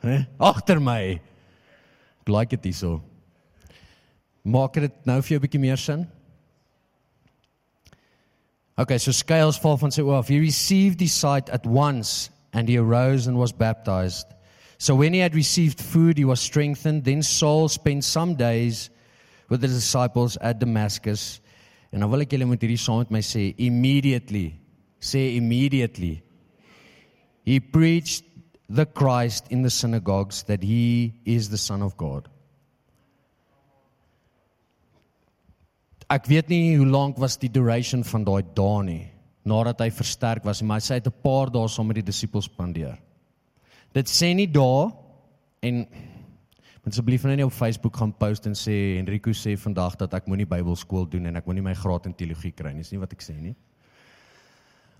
Hè? 0.00 0.24
Agter 0.38 0.80
my. 0.80 1.20
Ek 2.22 2.32
like 2.32 2.56
dit 2.56 2.70
hierso. 2.70 3.00
Maak 4.44 4.78
dit 4.80 5.06
nou 5.06 5.20
vir 5.20 5.34
jou 5.34 5.38
'n 5.38 5.44
bietjie 5.44 5.60
meer 5.60 5.76
sin? 5.76 6.06
Okay, 8.78 8.98
so 8.98 9.12
scales 9.12 9.58
fall 9.58 9.76
van 9.76 9.90
sy 9.90 10.00
oë 10.00 10.18
af. 10.18 10.28
He 10.28 10.38
received 10.40 11.00
his 11.00 11.12
sight 11.12 11.50
at 11.50 11.66
once 11.66 12.30
and 12.52 12.68
he 12.68 12.78
arose 12.78 13.26
and 13.26 13.36
was 13.36 13.52
baptized. 13.52 14.26
So 14.78 14.94
when 14.94 15.12
he 15.12 15.20
had 15.20 15.34
received 15.34 15.78
food, 15.78 16.16
he 16.16 16.24
was 16.24 16.40
strengthened. 16.40 17.04
Then 17.04 17.22
Saul 17.22 17.68
spent 17.68 18.04
some 18.04 18.34
days 18.34 18.88
with 19.50 19.60
the 19.60 19.68
disciples 19.68 20.38
at 20.40 20.58
Damascus. 20.58 21.40
En 21.92 22.00
nou 22.00 22.08
wil 22.08 22.24
ek 22.24 22.32
julle 22.32 22.46
moet 22.48 22.62
hierdie 22.62 22.80
saam 22.80 23.02
met 23.02 23.10
my 23.18 23.20
sê, 23.20 23.50
immediately. 23.58 24.54
Sê 25.02 25.34
immediately. 25.36 26.22
He 27.44 27.58
preached 27.60 28.24
the 28.70 28.86
Christ 28.86 29.46
in 29.50 29.62
the 29.62 29.70
synagogues 29.70 30.44
that 30.44 30.62
he 30.62 31.14
is 31.24 31.50
the 31.50 31.58
son 31.58 31.82
of 31.82 31.96
God. 31.96 32.28
Ek 36.10 36.26
weet 36.30 36.48
nie 36.50 36.76
hoe 36.78 36.86
lank 36.86 37.18
was 37.22 37.36
die 37.38 37.50
duration 37.50 38.02
van 38.06 38.24
daai 38.26 38.42
dae 38.54 38.82
nie 38.86 39.02
nadat 39.50 39.80
hy 39.80 39.88
versterk 39.94 40.44
was, 40.44 40.60
maar 40.62 40.82
hy 40.84 40.98
het 41.00 41.06
'n 41.06 41.22
paar 41.22 41.50
dae 41.50 41.68
saam 41.68 41.86
met 41.86 41.96
die 41.96 42.10
disippels 42.10 42.44
spandeer. 42.44 42.98
Dit 43.92 44.06
sê 44.06 44.34
nie 44.34 44.46
daar 44.46 44.92
en 45.62 45.86
moet 46.84 46.92
asseblief 46.92 47.24
net 47.24 47.42
op 47.44 47.52
Facebook 47.52 47.96
gaan 47.96 48.12
post 48.12 48.46
en 48.46 48.54
sê 48.54 48.98
Enrico 48.98 49.30
sê 49.30 49.56
vandag 49.56 49.96
dat 49.96 50.14
ek 50.14 50.26
moenie 50.26 50.46
Bybelskool 50.46 51.08
doen 51.08 51.26
en 51.26 51.36
ek 51.36 51.46
moenie 51.46 51.62
my 51.62 51.74
graad 51.74 52.06
in 52.06 52.14
teologie 52.14 52.52
kry 52.52 52.72
nie. 52.72 52.82
Dis 52.82 52.92
nie 52.92 53.00
wat 53.00 53.12
ek 53.12 53.22
sê 53.22 53.40
nie. 53.40 53.56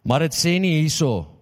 Maar 0.05 0.21
dit 0.21 0.33
sê 0.33 0.59
nie 0.59 0.81
hierso 0.81 1.40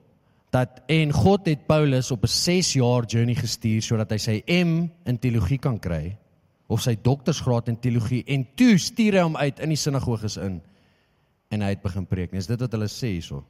dat 0.51 0.81
en 0.89 1.13
God 1.13 1.47
het 1.47 1.67
Paulus 1.67 2.11
op 2.11 2.25
'n 2.25 2.27
6 2.27 2.73
jaar 2.73 3.05
journey 3.05 3.35
gestuur 3.35 3.83
sodat 3.83 4.11
hy 4.11 4.19
sy 4.19 4.43
M 4.47 4.91
in 5.05 5.19
teologie 5.19 5.59
kan 5.59 5.79
kry 5.79 6.17
of 6.67 6.81
sy 6.81 6.97
doktorsgraad 7.03 7.69
in 7.69 7.81
teologie 7.81 8.25
en 8.27 8.47
toe 8.55 8.79
stuur 8.79 9.13
hy 9.13 9.23
hom 9.23 9.37
uit 9.37 9.61
in 9.61 9.69
die 9.69 9.77
sinagoges 9.77 10.37
in 10.37 10.61
en 11.49 11.61
hy 11.61 11.69
het 11.69 11.83
begin 11.83 12.07
preek. 12.07 12.31
Dis 12.31 12.47
dit 12.47 12.61
wat 12.61 12.73
hulle 12.73 12.89
sê 12.89 13.07
hierso. 13.07 13.45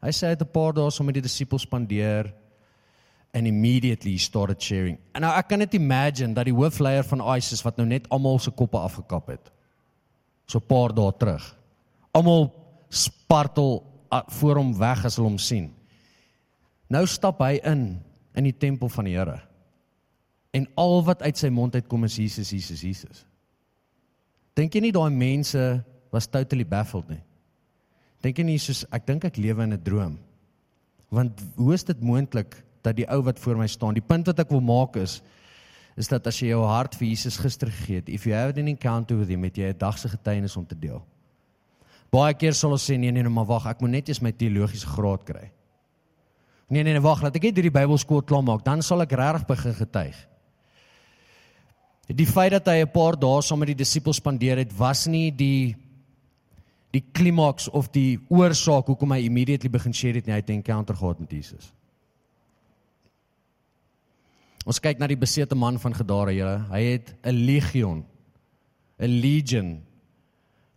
Hy 0.00 0.12
sê 0.14 0.26
hy 0.26 0.30
het 0.36 0.42
'n 0.42 0.52
paar 0.52 0.72
dae 0.72 0.90
saam 0.90 1.06
met 1.06 1.14
die 1.14 1.22
disippels 1.22 1.62
spandeer 1.62 2.32
and 3.32 3.46
immediately 3.46 4.16
started 4.16 4.62
sharing. 4.62 4.98
En 5.14 5.22
nou 5.22 5.38
ek 5.38 5.48
kan 5.48 5.58
net 5.58 5.74
imagine 5.74 6.34
dat 6.34 6.44
die 6.44 6.54
hoofleier 6.54 7.04
van 7.04 7.36
ISIS 7.36 7.62
wat 7.62 7.76
nou 7.76 7.86
net 7.86 8.08
almal 8.08 8.38
se 8.38 8.50
koppe 8.50 8.78
afgekap 8.78 9.28
het. 9.28 9.50
So 10.46 10.58
'n 10.58 10.66
paar 10.66 10.94
dae 10.94 11.12
terug. 11.18 11.56
Almal 12.12 12.52
spartel 12.88 13.84
voor 14.28 14.56
hom 14.56 14.78
weg 14.78 15.04
as 15.04 15.16
hulle 15.16 15.28
hom 15.28 15.38
sien. 15.38 15.79
Nou 16.90 17.06
stap 17.06 17.42
hy 17.44 17.60
in 17.62 18.00
in 18.38 18.46
die 18.46 18.54
tempel 18.54 18.88
van 18.88 19.08
die 19.08 19.16
Here. 19.16 19.40
En 20.54 20.66
al 20.78 21.00
wat 21.06 21.22
uit 21.22 21.38
sy 21.38 21.50
mond 21.50 21.74
uitkom 21.74 22.06
is 22.06 22.16
Jesus, 22.18 22.50
Jesus, 22.54 22.82
Jesus. 22.82 23.24
Dink 24.58 24.74
jy 24.74 24.82
nie 24.84 24.94
daai 24.94 25.10
mense 25.14 25.60
was 26.14 26.28
totally 26.30 26.66
baffled 26.66 27.10
nie? 27.10 27.20
Dink 28.22 28.38
jy 28.38 28.46
nie 28.46 28.58
soos 28.62 28.84
ek 28.94 29.06
dink 29.06 29.26
ek 29.26 29.38
lewe 29.38 29.62
in 29.66 29.74
'n 29.74 29.82
droom? 29.82 30.18
Want 31.10 31.40
hoe 31.56 31.74
is 31.74 31.84
dit 31.84 32.00
moontlik 32.00 32.62
dat 32.82 32.96
die 32.96 33.06
ou 33.10 33.22
wat 33.22 33.38
voor 33.38 33.56
my 33.56 33.66
staan, 33.66 33.94
die 33.94 34.06
punt 34.06 34.26
wat 34.26 34.38
ek 34.38 34.50
wil 34.50 34.60
maak 34.60 34.96
is 34.96 35.22
is 35.96 36.08
dat 36.08 36.26
as 36.26 36.38
jy 36.40 36.48
jou 36.48 36.64
hart 36.64 36.94
vir 36.94 37.08
Jesus 37.08 37.36
gister 37.36 37.68
gegee 37.68 37.96
het, 37.96 38.08
if 38.08 38.24
you 38.24 38.34
have 38.34 38.58
an 38.58 38.68
encounter 38.68 39.18
with 39.18 39.28
him, 39.28 39.42
het 39.44 39.56
jy 39.56 39.68
'n 39.68 39.78
dag 39.78 39.98
se 39.98 40.08
getuienis 40.08 40.56
om 40.56 40.66
te 40.66 40.78
deel. 40.78 41.02
Baie 42.10 42.34
keer 42.34 42.54
sal 42.54 42.70
ons 42.70 42.90
sê 42.90 42.96
nee 42.98 43.10
nee, 43.10 43.22
nee 43.22 43.30
maar 43.30 43.44
wag, 43.46 43.66
ek 43.66 43.80
moet 43.80 43.90
net 43.90 44.08
eers 44.08 44.22
my 44.22 44.32
teologiese 44.32 44.86
graad 44.86 45.24
kry. 45.24 45.50
Nee 46.70 46.84
nee 46.86 46.94
nee, 46.94 47.02
wag, 47.02 47.22
laat 47.22 47.34
ek 47.34 47.48
net 47.48 47.56
hierdie 47.58 47.74
Bybelskool 47.74 48.22
klaar 48.22 48.44
maak, 48.46 48.62
dan 48.62 48.82
sal 48.86 49.02
ek 49.02 49.16
regtig 49.18 49.46
begin 49.48 49.74
getuig. 49.74 50.18
Die 52.10 52.26
feit 52.26 52.52
dat 52.54 52.68
hy 52.70 52.82
'n 52.82 52.90
paar 52.90 53.18
dae 53.18 53.42
saam 53.42 53.58
met 53.58 53.70
die 53.74 53.82
disippels 53.82 54.18
spandeer 54.22 54.56
het, 54.56 54.72
was 54.78 55.06
nie 55.06 55.30
die 55.30 55.76
die 56.90 57.04
klimaks 57.12 57.68
of 57.68 57.90
die 57.90 58.18
oorsaak 58.28 58.86
hoekom 58.86 59.12
hy 59.12 59.26
immediately 59.26 59.70
begin 59.70 59.92
share 59.92 60.14
het 60.14 60.26
nie, 60.26 60.32
hy 60.32 60.40
het 60.40 60.50
'n 60.50 60.58
encounter 60.58 60.94
gehad 60.94 61.20
met 61.20 61.30
Jesus. 61.30 61.72
Ons 64.66 64.80
kyk 64.80 64.98
na 64.98 65.06
die 65.06 65.16
besete 65.16 65.54
man 65.54 65.78
van 65.78 65.94
Gadara, 65.94 66.30
julle. 66.30 66.66
Hy 66.70 66.82
het 66.82 67.14
'n 67.24 67.46
legion, 67.46 68.04
'n 68.98 69.20
legion 69.20 69.82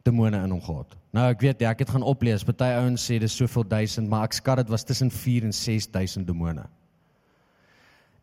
demone 0.04 0.38
in 0.44 0.52
hom 0.52 0.62
gehad. 0.62 0.96
Nou 1.16 1.26
ek 1.32 1.44
weet 1.46 1.64
ek 1.68 1.84
het 1.86 1.94
gaan 1.94 2.04
oplees, 2.04 2.44
party 2.44 2.74
ouens 2.76 3.04
sê 3.08 3.20
dis 3.22 3.36
soveel 3.40 3.66
duisend, 3.72 4.10
maar 4.12 4.28
ek 4.28 4.38
skat 4.40 4.64
dit 4.64 4.74
was 4.74 4.84
tussen 4.84 5.12
4 5.14 5.48
en 5.48 5.56
6000 5.56 6.28
demone. 6.28 6.66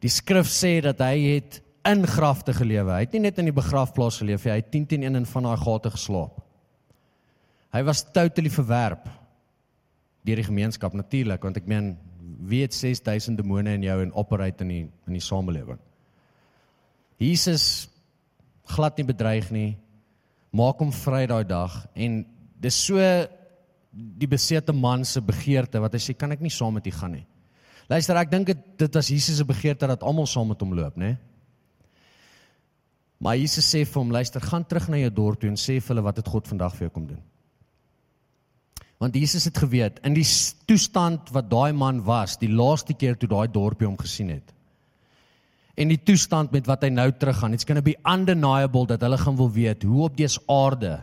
Die 0.00 0.12
skrif 0.12 0.48
sê 0.48 0.78
dat 0.84 1.00
hy 1.04 1.36
het 1.36 1.60
in 1.88 2.04
grafte 2.08 2.52
gelewe. 2.56 2.92
Hy 2.92 3.06
het 3.06 3.16
nie 3.16 3.24
net 3.24 3.40
in 3.40 3.48
die 3.48 3.56
begrafplaas 3.56 4.20
geleef 4.20 4.44
nie, 4.44 4.52
hy 4.52 4.60
het 4.60 4.70
10 4.72 4.86
teen 4.90 5.06
1 5.08 5.20
in 5.22 5.28
van 5.32 5.48
daai 5.48 5.60
gate 5.60 5.92
geslaap. 5.96 6.40
Hy 7.70 7.82
was 7.86 8.04
totally 8.12 8.50
verwerp 8.52 9.06
deur 10.26 10.36
die 10.36 10.44
gemeenskap 10.44 10.92
natuurlik, 10.92 11.40
want 11.40 11.56
ek 11.56 11.68
meen 11.70 11.94
wie 12.50 12.60
het 12.64 12.74
6000 12.76 13.38
demone 13.40 13.72
in 13.78 13.86
jou 13.86 13.96
en 14.02 14.12
operate 14.18 14.66
in 14.66 14.72
die 14.74 14.82
in 15.08 15.16
die 15.16 15.24
samelewing. 15.24 15.78
Jesus 17.20 17.88
glad 18.68 18.98
nie 19.00 19.06
bedreig 19.08 19.48
nie. 19.52 19.78
Maak 20.50 20.82
hom 20.82 20.90
vry 20.92 21.26
daai 21.30 21.44
dag 21.46 21.74
en 21.94 22.24
dis 22.60 22.76
so 22.86 22.98
die 23.90 24.28
besete 24.30 24.72
man 24.74 25.04
se 25.04 25.22
begeerte 25.22 25.80
wat 25.82 25.94
hy 25.94 26.00
sê 26.02 26.14
kan 26.14 26.32
ek 26.34 26.42
nie 26.42 26.52
saam 26.52 26.76
met 26.78 26.86
u 26.86 26.92
gaan 26.94 27.16
nie. 27.18 27.26
Luister, 27.90 28.18
ek 28.18 28.30
dink 28.30 28.52
dit 28.54 28.94
was 28.94 29.10
Jesus 29.10 29.40
se 29.40 29.46
begeerte 29.46 29.88
dat 29.90 30.04
almal 30.06 30.28
saam 30.30 30.52
met 30.52 30.60
hom 30.62 30.74
loop, 30.78 30.98
né? 30.98 31.16
Maar 33.20 33.36
Jesus 33.36 33.66
sê 33.68 33.82
vir 33.84 33.98
hom, 34.00 34.12
luister, 34.14 34.40
gaan 34.40 34.64
terug 34.64 34.86
na 34.88 35.00
jou 35.02 35.10
dorp 35.12 35.42
toe 35.42 35.50
en 35.50 35.58
sê 35.60 35.76
vir 35.76 35.92
hulle 35.92 36.06
wat 36.06 36.22
het 36.22 36.30
God 36.30 36.46
vandag 36.48 36.76
vir 36.76 36.86
jou 36.86 36.92
kom 36.94 37.08
doen. 37.10 37.20
Want 39.00 39.16
Jesus 39.16 39.44
het 39.48 39.58
geweet 39.60 39.98
in 40.04 40.16
die 40.16 40.24
toestand 40.68 41.28
wat 41.34 41.50
daai 41.50 41.72
man 41.76 42.00
was, 42.04 42.38
die 42.40 42.52
laaste 42.52 42.96
keer 42.96 43.18
toe 43.18 43.28
daai 43.28 43.48
dorpie 43.52 43.88
hom 43.88 43.98
gesien 44.00 44.32
het. 44.32 44.54
En 45.78 45.92
die 45.92 46.00
toestand 46.02 46.50
met 46.54 46.66
wat 46.66 46.82
hy 46.82 46.90
nou 46.92 47.08
teruggaan, 47.12 47.54
it's 47.54 47.66
going 47.68 47.78
to 47.78 47.84
be 47.84 47.96
undeniable 48.08 48.86
dat 48.86 49.02
hulle 49.06 49.18
gaan 49.20 49.36
wil 49.38 49.50
weet 49.54 49.86
hoe 49.86 50.02
op 50.08 50.16
dese 50.18 50.40
aarde 50.50 50.98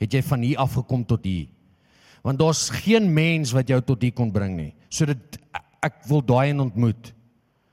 het 0.00 0.12
jy 0.12 0.22
van 0.24 0.44
hier 0.44 0.60
af 0.60 0.76
gekom 0.78 1.04
tot 1.04 1.24
hier. 1.24 1.48
Want 2.24 2.40
daar's 2.40 2.68
geen 2.82 3.08
mens 3.12 3.52
wat 3.56 3.68
jou 3.68 3.80
tot 3.84 4.02
hier 4.02 4.12
kon 4.16 4.32
bring 4.32 4.56
nie. 4.56 4.72
So 4.92 5.08
dit 5.08 5.38
ek 5.80 6.02
wil 6.08 6.20
daai 6.24 6.52
en 6.52 6.66
ontmoet 6.68 7.12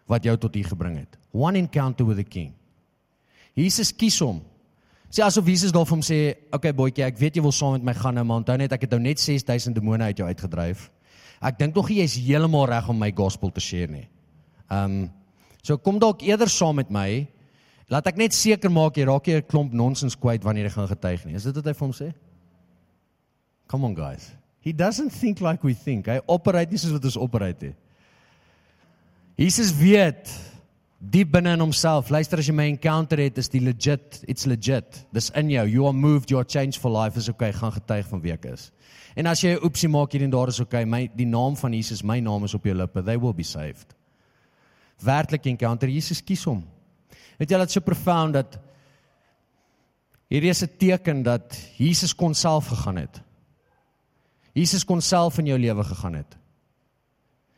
wat 0.07 0.23
jou 0.23 0.37
tot 0.39 0.55
hier 0.55 0.67
gebring 0.67 1.01
het. 1.01 1.17
One 1.35 1.59
encounter 1.59 2.07
with 2.07 2.21
the 2.21 2.27
king. 2.27 2.53
Jesus 3.57 3.91
kies 3.91 4.19
hom. 4.23 4.39
Sê 5.11 5.23
asof 5.23 5.47
Jesus 5.47 5.71
daar 5.71 5.85
vir 5.87 5.95
hom 5.95 6.03
sê, 6.03 6.35
"Oké 6.51 6.55
okay, 6.55 6.73
boetjie, 6.73 7.03
ek 7.03 7.17
weet 7.17 7.35
jy 7.35 7.41
wil 7.41 7.51
saam 7.51 7.73
met 7.73 7.83
my 7.83 7.93
gaan 7.93 8.15
nou, 8.15 8.23
maar 8.23 8.37
onthou 8.37 8.57
net 8.57 8.71
ek 8.71 8.81
het 8.81 8.91
nou 8.91 8.99
net 8.99 9.19
6000 9.19 9.75
demone 9.75 10.03
uit 10.03 10.17
jou 10.17 10.27
uitgedryf. 10.27 10.91
Ek 11.41 11.57
dink 11.57 11.75
nog 11.75 11.89
jy 11.89 12.03
is 12.03 12.17
heeltemal 12.17 12.65
reg 12.65 12.89
om 12.89 12.97
my 12.97 13.11
gospel 13.11 13.51
te 13.51 13.59
share 13.59 13.87
nie. 13.87 14.07
Ehm 14.69 14.83
um, 14.83 15.09
so 15.67 15.77
kom 15.77 15.99
dalk 15.99 16.23
eerder 16.23 16.49
saam 16.51 16.79
met 16.79 16.91
my. 16.93 17.27
Laat 17.91 18.07
ek 18.11 18.19
net 18.19 18.35
seker 18.35 18.71
maak 18.71 18.97
jy 18.99 19.07
raak 19.07 19.27
nie 19.27 19.35
'n 19.35 19.47
klomp 19.47 19.73
nonsens 19.73 20.15
kwyt 20.15 20.43
wanneer 20.43 20.67
jy 20.67 20.75
gaan 20.75 20.91
getuig 20.91 21.25
nie. 21.25 21.35
Is 21.35 21.43
dit 21.43 21.55
wat 21.55 21.65
hy 21.65 21.73
vir 21.73 21.87
hom 21.87 21.95
sê? 21.95 22.13
Come 23.67 23.85
on 23.85 23.95
guys. 23.95 24.31
He 24.61 24.73
doesn't 24.73 25.11
think 25.11 25.41
like 25.41 25.63
we 25.63 25.73
think. 25.73 26.07
Hy 26.07 26.19
operate 26.27 26.71
nie 26.71 26.77
soos 26.77 26.91
wat 26.91 27.05
ons 27.05 27.17
operate 27.17 27.61
nie. 27.61 27.75
Jesus 29.37 29.71
weet 29.71 30.27
diep 30.99 31.31
binne 31.31 31.53
in 31.53 31.61
homself. 31.61 32.09
Luister 32.09 32.39
as 32.39 32.47
jy 32.47 32.55
my 32.57 32.65
encounter 32.67 33.19
het, 33.21 33.37
is 33.37 33.49
die 33.49 33.61
legit, 33.61 34.23
it's 34.27 34.47
legit. 34.49 35.05
Dis 35.13 35.29
in 35.35 35.49
jou. 35.49 35.65
You 35.67 35.85
are 35.85 35.93
moved, 35.93 36.31
you 36.31 36.39
are 36.39 36.47
changed 36.47 36.81
for 36.81 36.91
life. 36.91 37.17
Is 37.17 37.29
okay, 37.29 37.51
gaan 37.53 37.71
getuig 37.71 38.07
van 38.09 38.23
wie 38.23 38.33
ek 38.33 38.45
is. 38.45 38.71
En 39.15 39.27
as 39.27 39.41
jy 39.41 39.55
'n 39.55 39.63
oopsie 39.63 39.89
maak 39.89 40.11
hier 40.11 40.23
en 40.23 40.29
daar 40.29 40.47
is 40.47 40.59
okay, 40.59 40.85
my 40.85 41.07
die 41.15 41.25
naam 41.25 41.55
van 41.55 41.73
Jesus, 41.73 42.03
my 42.03 42.19
naam 42.19 42.43
is 42.43 42.53
op 42.53 42.63
jou 42.63 42.73
lippe. 42.73 43.01
They 43.03 43.17
will 43.17 43.33
be 43.33 43.43
saved. 43.43 43.96
Werklik 45.03 45.45
encounter 45.45 45.89
Jesus 45.89 46.23
kies 46.23 46.43
hom. 46.43 46.63
Weet 47.37 47.51
jy 47.51 47.57
dat 47.57 47.71
so 47.71 47.81
profound 47.85 48.33
dat 48.33 48.57
hierdie 50.27 50.49
is 50.49 50.63
'n 50.63 50.77
teken 50.77 51.23
dat 51.23 51.57
Jesus 51.77 52.15
kon 52.15 52.33
self 52.33 52.67
gegaan 52.67 52.97
het. 52.97 53.21
Jesus 54.53 54.83
kon 54.83 55.01
self 55.01 55.37
in 55.37 55.45
jou 55.45 55.59
lewe 55.59 55.83
gegaan 55.83 56.13
het. 56.13 56.37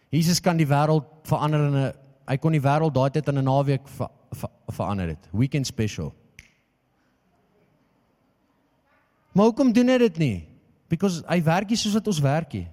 Jesus 0.10 0.42
kan 0.42 0.58
die 0.58 0.68
wêreld 0.68 1.06
verander 1.24 1.60
in 1.68 1.76
'n 1.76 1.94
hy 2.28 2.38
kon 2.38 2.52
die 2.52 2.62
wêreld 2.62 2.94
daai 2.94 3.10
tyd 3.10 3.28
in 3.28 3.38
'n 3.38 3.44
naweek 3.44 3.88
ver, 3.88 4.10
ver, 4.32 4.50
verander 4.68 5.08
het. 5.08 5.30
Weekend 5.32 5.66
special. 5.66 6.14
Maar 9.32 9.46
hoekom 9.46 9.74
doen 9.74 9.88
hy 9.88 9.98
dit 9.98 10.18
nie? 10.18 10.48
Because 10.88 11.24
hy 11.28 11.44
werk 11.44 11.70
nie 11.70 11.78
soos 11.78 11.94
wat 11.94 12.08
ons 12.08 12.20
werk 12.20 12.54
nie. 12.54 12.68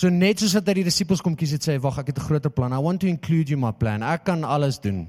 So 0.00 0.08
net 0.08 0.40
soos 0.40 0.54
dat 0.56 0.70
hy 0.70 0.78
die 0.78 0.86
disippels 0.86 1.20
kom 1.20 1.34
kies 1.36 1.50
het 1.52 1.66
sê, 1.66 1.74
"Wag, 1.78 1.98
ek 1.98 2.06
het 2.06 2.18
'n 2.18 2.24
groter 2.28 2.50
plan. 2.50 2.72
I 2.72 2.80
want 2.80 3.00
to 3.00 3.06
include 3.06 3.50
you 3.50 3.58
in 3.58 3.60
my 3.60 3.72
plan. 3.72 4.02
Ek 4.02 4.24
kan 4.24 4.44
alles 4.44 4.80
doen." 4.80 5.08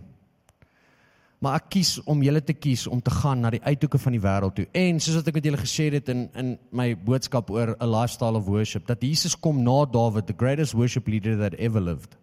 Maar 1.39 1.55
ek 1.55 1.69
kies 1.69 2.03
om 2.03 2.21
julle 2.21 2.43
te 2.43 2.53
kies 2.53 2.87
om 2.87 3.01
te 3.01 3.09
gaan 3.09 3.39
na 3.41 3.49
die 3.49 3.63
uithoeke 3.63 3.97
van 3.97 4.11
die 4.11 4.21
wêreld 4.21 4.55
toe. 4.55 4.67
En 4.73 4.99
soos 4.99 5.15
wat 5.15 5.27
ek 5.27 5.33
met 5.33 5.43
julle 5.43 5.57
gesê 5.57 5.91
het 5.93 6.09
in 6.09 6.29
in 6.35 6.59
my 6.71 6.95
boodskap 6.95 7.49
oor 7.49 7.75
a 7.81 7.85
lifestyle 7.85 8.35
of 8.35 8.45
worship, 8.45 8.85
dat 8.85 9.01
Jesus 9.01 9.39
kom 9.39 9.63
na 9.63 9.85
Dawid, 9.85 10.27
the 10.27 10.33
greatest 10.37 10.73
worship 10.73 11.07
leader 11.07 11.37
that 11.37 11.53
ever 11.53 11.81
lived. 11.81 12.17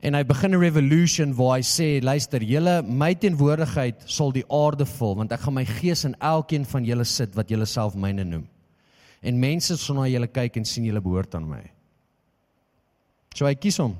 En 0.00 0.14
hy 0.14 0.24
begin 0.24 0.54
'n 0.54 0.60
revolution 0.60 1.34
waar 1.34 1.56
hy 1.56 1.62
sê, 1.62 2.02
luister, 2.02 2.40
julle 2.40 2.82
my 2.82 3.14
teenwoordigheid 3.14 4.02
sal 4.06 4.32
die 4.32 4.44
aarde 4.48 4.86
vul 4.86 5.16
want 5.16 5.32
ek 5.32 5.40
gaan 5.40 5.54
my 5.54 5.64
gees 5.64 6.04
in 6.04 6.14
elkeen 6.20 6.64
van 6.64 6.84
julle 6.84 7.04
sit 7.04 7.34
wat 7.34 7.48
julle 7.48 7.66
self 7.66 7.94
myne 7.94 8.24
noem 8.24 8.46
en 9.22 9.38
mense 9.38 9.76
sal 9.78 9.96
na 9.96 10.08
julle 10.10 10.28
kyk 10.28 10.58
en 10.58 10.66
sien 10.66 10.86
julle 10.88 11.02
behoort 11.02 11.34
aan 11.38 11.46
my. 11.48 11.62
So 13.34 13.46
hy 13.46 13.54
kies 13.56 13.78
hom. 13.80 13.94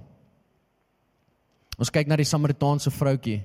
Ons 1.79 1.91
kyk 1.95 2.11
na 2.11 2.19
die 2.21 2.29
Samaritaanse 2.29 2.93
vroutjie. 2.93 3.41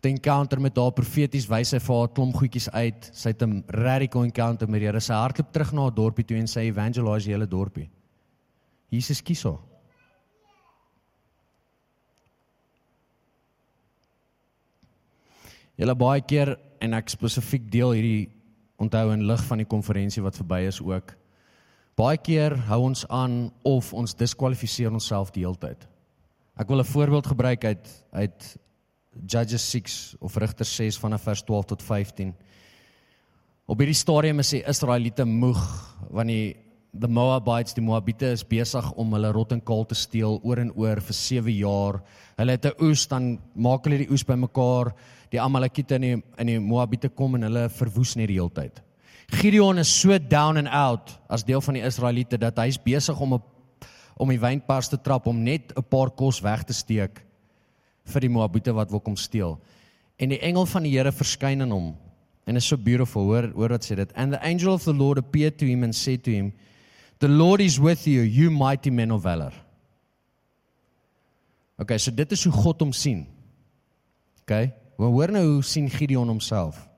Die 0.00 0.12
encounter 0.14 0.60
met 0.62 0.78
haar 0.80 0.94
profeties 0.96 1.48
wys 1.50 1.74
hy 1.74 1.80
vir 1.82 1.96
haar 1.96 2.12
klomp 2.16 2.36
goedjies 2.38 2.70
uit. 2.72 3.10
Sy 3.12 3.32
het 3.34 3.42
'n 3.42 3.64
radical 3.68 4.24
encounter 4.24 4.68
met 4.68 4.80
die 4.80 4.86
Here. 4.86 5.00
Sy 5.00 5.12
hardloop 5.12 5.52
terug 5.52 5.72
na 5.72 5.82
haar 5.82 5.94
dorpie 5.94 6.24
toe 6.24 6.36
en 6.36 6.46
sy 6.46 6.60
evangelise 6.70 7.26
die 7.26 7.34
hele 7.34 7.46
dorpie. 7.46 7.90
Jesus 8.90 9.20
kies 9.20 9.42
haar. 9.44 9.58
Julle 15.76 15.94
baie 15.94 16.20
keer 16.20 16.58
en 16.80 16.94
ek 16.94 17.08
spesifiek 17.08 17.70
deel 17.70 17.92
hierdie 17.92 18.30
onthou 18.80 19.10
in 19.12 19.26
lig 19.28 19.42
van 19.44 19.60
die 19.60 19.68
konferensie 19.68 20.22
wat 20.24 20.38
verby 20.40 20.64
is 20.68 20.80
ook. 20.80 21.12
Baie 22.00 22.16
keer 22.16 22.56
hou 22.70 22.80
ons 22.86 23.04
aan 23.12 23.50
of 23.66 23.92
ons 23.92 24.16
diskwalifiseer 24.16 24.92
onsself 24.92 25.32
die 25.34 25.44
hele 25.44 25.58
tyd. 25.60 25.84
Ek 26.56 26.68
wil 26.68 26.80
'n 26.80 26.92
voorbeeld 26.92 27.26
gebruik 27.26 27.64
uit 27.64 28.04
uit 28.12 28.56
Judges 29.26 29.70
6 29.70 30.16
of 30.20 30.36
Rigters 30.36 30.74
6 30.76 30.98
vanaf 30.98 31.22
vers 31.22 31.42
12 31.42 31.64
tot 31.64 31.82
15. 31.82 32.34
Op 33.66 33.78
hierdie 33.78 33.94
stadium 33.94 34.38
is 34.38 34.50
die 34.50 34.64
Israeliete 34.64 35.24
moeg 35.24 35.60
want 36.10 36.28
die 36.28 36.56
the 36.92 37.08
Moabites, 37.08 37.74
die 37.74 37.84
Moabite 37.84 38.32
is 38.34 38.42
besig 38.42 38.86
om 38.98 39.12
hulle 39.14 39.30
rottenkaal 39.32 39.84
te 39.86 39.94
steel 39.94 40.40
oor 40.42 40.58
en 40.58 40.72
oor 40.74 41.00
vir 41.06 41.16
7 41.16 41.54
jaar. 41.54 42.00
Hulle 42.36 42.56
het 42.56 42.66
'n 42.66 42.82
oes 42.82 43.06
dan 43.06 43.38
maak 43.54 43.84
hulle 43.84 43.98
die 43.98 44.10
oes 44.10 44.24
bymekaar 44.24 44.92
die 45.30 45.40
Amalekiete 45.40 45.94
en 45.94 46.00
die 46.00 46.22
in 46.38 46.46
die 46.46 46.58
Moabite 46.58 47.08
kom 47.08 47.34
en 47.34 47.42
hulle 47.42 47.68
verwoes 47.68 48.16
net 48.16 48.28
die 48.28 48.38
hele 48.38 48.50
tyd. 48.50 48.82
Gideon 49.30 49.78
is 49.78 49.88
so 49.88 50.18
down 50.18 50.56
and 50.56 50.68
out 50.68 51.18
as 51.28 51.44
deel 51.44 51.60
van 51.60 51.74
die 51.74 51.86
Israeliete 51.86 52.38
dat 52.38 52.56
hy's 52.56 52.78
besig 52.78 53.20
om 53.20 53.32
op 53.32 53.46
om 54.20 54.28
die 54.28 54.40
wynpas 54.40 54.88
te 54.88 54.98
trap 54.98 55.26
om 55.26 55.44
net 55.44 55.72
'n 55.76 55.82
paar 55.82 56.10
kos 56.10 56.42
weg 56.42 56.64
te 56.64 56.72
steek 56.72 57.24
vir 58.04 58.20
die 58.20 58.28
Moabite 58.28 58.72
wat 58.72 58.90
wil 58.90 59.00
kom 59.00 59.16
steel. 59.16 59.58
En 60.18 60.28
die 60.28 60.40
engel 60.40 60.66
van 60.66 60.82
die 60.82 60.90
Here 60.90 61.12
verskyn 61.12 61.62
aan 61.62 61.70
hom. 61.70 61.96
En 62.46 62.56
is 62.56 62.66
so 62.66 62.76
beautiful. 62.76 63.22
Hoor 63.22 63.52
hoor 63.54 63.68
wat 63.68 63.84
sê 63.84 63.96
dit. 63.96 64.12
And 64.16 64.32
the 64.32 64.42
angel 64.42 64.74
of 64.74 64.84
the 64.84 64.92
Lord 64.92 65.18
appeared 65.18 65.58
to 65.58 65.66
him 65.66 65.84
and 65.84 65.94
said 65.94 66.24
to 66.24 66.30
him, 66.30 66.52
"The 67.20 67.28
Lord 67.28 67.60
is 67.60 67.78
with 67.78 68.06
you, 68.06 68.22
you 68.22 68.50
mighty 68.50 68.90
men 68.90 69.10
of 69.12 69.22
valor." 69.22 69.52
Okay, 71.78 71.96
so 71.98 72.10
dit 72.10 72.32
is 72.32 72.44
hoe 72.44 72.62
God 72.62 72.80
hom 72.80 72.92
sien. 72.92 73.26
Okay? 74.42 74.74
Maar 74.98 75.08
hoor 75.08 75.30
nou 75.32 75.44
hoe 75.54 75.62
sien 75.62 75.88
Gideon 75.88 76.28
homself. 76.28 76.88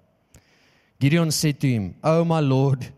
Gideon 0.99 1.31
said 1.31 1.61
to 1.61 1.69
him, 1.69 1.95
"Oh 2.03 2.25
my 2.25 2.41
Lord, 2.41 2.93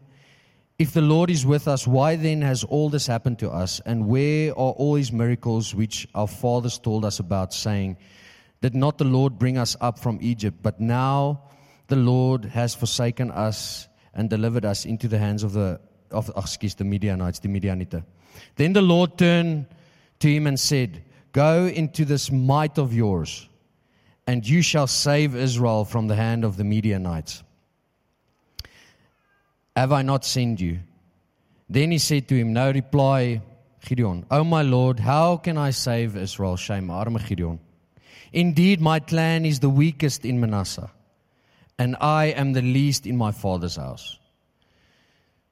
if 0.78 0.92
the 0.92 1.00
Lord 1.00 1.30
is 1.30 1.46
with 1.46 1.68
us, 1.68 1.86
why 1.86 2.16
then 2.16 2.42
has 2.42 2.64
all 2.64 2.88
this 2.88 3.06
happened 3.06 3.38
to 3.38 3.50
us? 3.50 3.80
And 3.86 4.08
where 4.08 4.50
are 4.52 4.72
all 4.72 4.94
these 4.94 5.12
miracles 5.12 5.74
which 5.74 6.08
our 6.14 6.26
fathers 6.26 6.78
told 6.78 7.04
us 7.04 7.20
about, 7.20 7.54
saying, 7.54 7.96
Did 8.60 8.74
not 8.74 8.98
the 8.98 9.04
Lord 9.04 9.38
bring 9.38 9.58
us 9.58 9.76
up 9.80 9.98
from 9.98 10.18
Egypt? 10.20 10.58
But 10.62 10.80
now 10.80 11.42
the 11.88 11.96
Lord 11.96 12.46
has 12.46 12.74
forsaken 12.74 13.30
us 13.30 13.88
and 14.14 14.30
delivered 14.30 14.64
us 14.64 14.84
into 14.84 15.06
the 15.06 15.18
hands 15.18 15.42
of 15.42 15.52
the 15.52 15.80
of 16.10 16.30
excuse 16.36 16.74
the 16.74 16.84
Midianites, 16.84 17.38
the 17.40 17.48
Midianite. 17.48 18.02
Then 18.56 18.72
the 18.72 18.82
Lord 18.82 19.18
turned 19.18 19.66
to 20.20 20.28
him 20.28 20.46
and 20.46 20.58
said, 20.58 21.02
Go 21.32 21.66
into 21.66 22.04
this 22.04 22.30
might 22.30 22.78
of 22.78 22.94
yours." 22.94 23.48
and 24.26 24.46
you 24.46 24.62
shall 24.62 24.86
save 24.86 25.34
Israel 25.34 25.84
from 25.84 26.08
the 26.08 26.16
hand 26.16 26.44
of 26.44 26.56
the 26.56 26.64
Midianites. 26.64 27.42
Have 29.76 29.92
I 29.92 30.02
not 30.02 30.24
sent 30.24 30.60
you? 30.60 30.78
Then 31.68 31.90
he 31.90 31.98
said 31.98 32.28
to 32.28 32.36
him, 32.36 32.52
No 32.52 32.70
reply, 32.70 33.42
Gideon. 33.84 34.24
Oh 34.30 34.44
my 34.44 34.62
Lord, 34.62 35.00
how 35.00 35.36
can 35.36 35.58
I 35.58 35.70
save 35.70 36.16
Israel? 36.16 36.56
Shame, 36.56 36.90
arme 36.90 37.18
Gideon. 37.18 37.58
Indeed, 38.32 38.80
my 38.80 39.00
clan 39.00 39.44
is 39.44 39.60
the 39.60 39.68
weakest 39.68 40.24
in 40.24 40.40
Manasseh, 40.40 40.90
and 41.78 41.96
I 42.00 42.26
am 42.26 42.52
the 42.52 42.62
least 42.62 43.06
in 43.06 43.16
my 43.16 43.30
father's 43.30 43.76
house. 43.76 44.18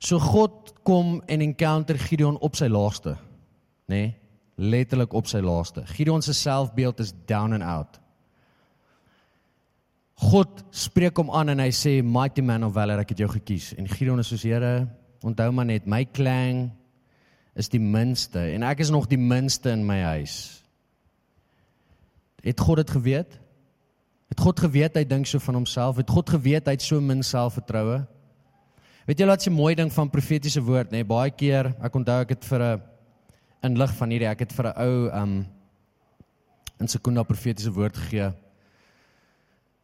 So 0.02 0.18
God 0.18 0.72
kom 0.82 1.20
en 1.30 1.40
encounter 1.44 1.98
Gideon 1.98 2.40
op 2.42 2.58
sy 2.58 2.66
laagste, 2.66 3.14
nê? 3.86 4.02
Nee, 4.02 4.14
letterlik 4.62 5.14
op 5.16 5.28
sy 5.30 5.38
laagste. 5.42 5.84
Gideon 5.94 6.22
se 6.22 6.34
selfbeeld 6.36 7.00
is 7.00 7.12
down 7.26 7.54
and 7.54 7.62
out. 7.62 8.02
God 10.22 10.62
spreek 10.70 11.18
hom 11.18 11.32
aan 11.34 11.54
en 11.54 11.62
hy 11.62 11.70
sê 11.74 11.96
mighty 12.04 12.44
man 12.46 12.66
of 12.66 12.74
valor 12.76 13.00
ek 13.02 13.14
het 13.14 13.22
jou 13.24 13.30
gekies 13.32 13.72
en 13.78 13.88
Gideon 13.90 14.22
is 14.22 14.30
soos 14.30 14.44
Here 14.46 14.86
onthou 15.26 15.48
maar 15.54 15.66
net 15.66 15.88
my 15.90 16.04
klang 16.14 16.68
is 17.58 17.70
die 17.72 17.82
minste 17.82 18.44
en 18.54 18.62
ek 18.66 18.84
is 18.84 18.92
nog 18.94 19.08
die 19.10 19.18
minste 19.18 19.72
in 19.74 19.82
my 19.86 19.98
huis 20.14 20.36
het 22.42 22.62
God 22.62 22.84
dit 22.84 22.94
geweet 22.94 23.34
het 24.30 24.44
God 24.46 24.62
geweet 24.62 24.96
hy 24.98 25.02
dink 25.08 25.26
so 25.26 25.42
van 25.42 25.58
homself 25.58 25.98
het 25.98 26.10
God 26.10 26.30
geweet 26.36 26.70
hy 26.70 26.76
het 26.78 26.86
so 26.86 27.02
min 27.02 27.26
selfvertroue 27.26 28.04
weet 29.06 29.18
jy 29.18 29.26
wat 29.26 29.46
'n 29.46 29.52
mooi 29.52 29.74
ding 29.74 29.92
van 29.92 30.10
profetiese 30.10 30.60
woord 30.60 30.90
nê 30.90 31.02
nee, 31.02 31.04
baie 31.04 31.30
keer 31.30 31.74
ek 31.82 31.94
onthou 31.94 32.20
ek 32.20 32.28
het 32.30 32.44
vir 32.44 32.62
'n 32.62 32.82
in 33.62 33.78
lig 33.78 33.94
van 33.94 34.10
hierdie 34.10 34.30
ek 34.30 34.40
het 34.40 34.52
vir 34.52 34.66
'n 34.66 34.74
ou 34.76 35.10
um 35.22 35.46
in 36.80 36.88
sekunda 36.88 37.22
profetiese 37.22 37.70
woord 37.70 37.96
gegee 37.96 38.32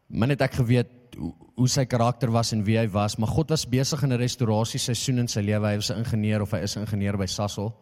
min 0.09 0.31
het 0.31 0.41
ek 0.41 0.55
geweet 0.55 0.99
hoe, 1.19 1.33
hoe 1.59 1.69
sy 1.71 1.85
karakter 1.89 2.31
was 2.33 2.53
en 2.55 2.63
wie 2.67 2.79
hy 2.79 2.87
was, 2.93 3.19
maar 3.19 3.31
God 3.33 3.53
was 3.55 3.67
besig 3.69 4.03
in 4.05 4.13
'n 4.13 4.21
restaurasie 4.21 4.81
seisoen 4.81 5.19
in 5.19 5.29
sy 5.29 5.41
lewe. 5.41 5.69
Hy 5.69 5.77
was 5.77 5.91
'n 5.91 6.05
ingenieur 6.05 6.43
of 6.43 6.51
hy 6.53 6.63
is 6.63 6.77
'n 6.77 6.87
ingenieur 6.87 7.17
by 7.17 7.27
Sasol. 7.27 7.75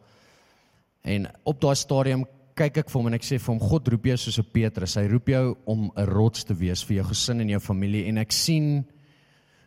En 1.05 1.27
op 1.45 1.61
daai 1.61 1.77
stadium 1.77 2.25
kyk 2.55 2.79
ek 2.79 2.91
vir 2.91 2.99
hom 3.01 3.07
en 3.07 3.15
ek 3.15 3.23
sê 3.23 3.39
vir 3.39 3.55
hom 3.55 3.61
God 3.61 3.89
roep 3.89 4.05
jou 4.05 4.17
soos 4.17 4.39
'n 4.39 4.51
Petrus. 4.53 4.95
Hy 4.97 5.07
roep 5.07 5.29
jou 5.29 5.57
om 5.67 5.93
'n 5.97 6.07
rots 6.07 6.45
te 6.45 6.55
wees 6.55 6.83
vir 6.85 6.97
jou 6.97 7.05
gesin 7.05 7.41
en 7.41 7.49
jou 7.49 7.61
familie 7.61 8.07
en 8.07 8.19
ek 8.19 8.33
sien 8.33 8.85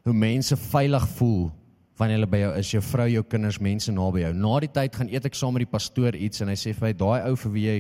hoe 0.10 0.18
mense 0.18 0.56
veilig 0.56 1.08
voel 1.20 1.50
wanneer 2.00 2.20
hulle 2.20 2.32
by 2.32 2.38
jou 2.40 2.52
is, 2.56 2.74
jou 2.74 2.82
vrou, 2.82 3.08
jou 3.12 3.24
kinders, 3.24 3.60
mense 3.60 3.92
naby 3.92 4.22
jou. 4.24 4.34
Na 4.34 4.60
die 4.64 4.72
tyd 4.72 4.96
gaan 4.96 5.10
eet 5.12 5.26
ek 5.26 5.36
saam 5.36 5.54
met 5.54 5.66
die 5.66 5.72
pastoor 5.72 6.16
iets 6.16 6.42
en 6.42 6.48
hy 6.48 6.56
sê 6.56 6.74
vir 6.74 6.90
my 6.90 6.94
daai 6.94 7.28
ou 7.30 7.36
vir 7.36 7.52
wie 7.52 7.66
jy 7.66 7.80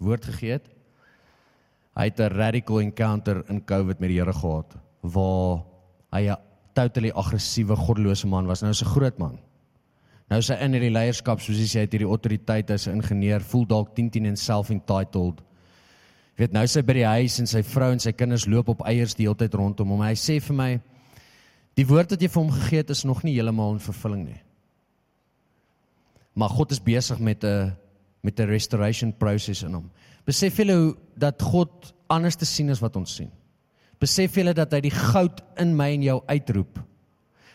woord 0.00 0.28
gegee 0.30 0.58
het, 0.58 0.68
Hy 2.00 2.06
het 2.08 2.20
'n 2.20 2.32
radical 2.32 2.80
encounter 2.80 3.42
in 3.48 3.64
COVID 3.64 3.98
met 4.00 4.08
die 4.08 4.18
Here 4.18 4.32
gehad 4.32 4.76
waar 5.02 5.64
hy 6.12 6.30
'n 6.30 6.36
totally 6.74 7.10
aggressiewe 7.10 7.76
goddelose 7.76 8.26
man 8.26 8.46
was. 8.46 8.62
Nou 8.62 8.70
is 8.70 8.82
'n 8.82 8.86
groot 8.86 9.18
man. 9.18 9.38
Nou 10.30 10.38
is 10.38 10.48
hy 10.48 10.54
in 10.54 10.72
hierdie 10.72 10.90
leierskap 10.90 11.40
soos 11.40 11.74
hy 11.74 11.80
het 11.80 11.92
hierdie 11.92 12.08
autoriteit 12.08 12.70
as 12.70 12.86
'n 12.86 12.94
ingenieur, 12.94 13.40
voel 13.40 13.66
dalk 13.66 13.94
10-10 13.94 14.26
en 14.26 14.36
self-entitled. 14.36 15.42
Weet 16.36 16.52
nou 16.52 16.66
sy 16.66 16.82
by 16.82 16.92
die 16.92 17.04
huis 17.04 17.38
en 17.38 17.46
sy 17.46 17.62
vrou 17.62 17.92
en 17.92 17.98
sy 17.98 18.12
kinders 18.12 18.46
loop 18.46 18.68
op 18.68 18.86
eiers 18.86 19.14
die 19.14 19.24
hele 19.24 19.34
tyd 19.34 19.54
rondom 19.54 19.88
hom. 19.88 20.00
Hy 20.00 20.14
sê 20.14 20.40
vir 20.40 20.56
my 20.56 20.80
die 21.78 21.86
woord 21.86 22.10
wat 22.10 22.22
jy 22.22 22.28
vir 22.28 22.42
hom 22.42 22.52
gegee 22.52 22.82
het 22.82 22.90
is 22.90 23.04
nog 23.04 23.22
nie 23.22 23.34
heeltemal 23.34 23.76
in 23.76 23.84
vervulling 23.84 24.24
nie. 24.26 24.40
Maar 26.34 26.48
God 26.48 26.72
is 26.72 26.82
besig 26.82 27.18
met 27.18 27.44
'n 27.44 27.76
met 28.22 28.40
'n 28.40 28.48
restoration 28.48 29.12
proses 29.12 29.62
in 29.62 29.74
hom. 29.74 29.90
Besef 30.24 30.56
julle 30.56 30.96
dat 31.16 31.42
God 31.42 31.94
anders 32.06 32.36
te 32.36 32.44
sien 32.44 32.70
as 32.70 32.80
wat 32.80 32.96
ons 32.96 33.14
sien. 33.14 33.30
Besef 33.98 34.34
julle 34.34 34.54
dat 34.54 34.72
hy 34.72 34.80
die 34.80 34.90
goud 34.94 35.40
in 35.56 35.76
my 35.76 35.92
en 35.94 36.02
jou 36.02 36.22
uitroep. 36.26 36.78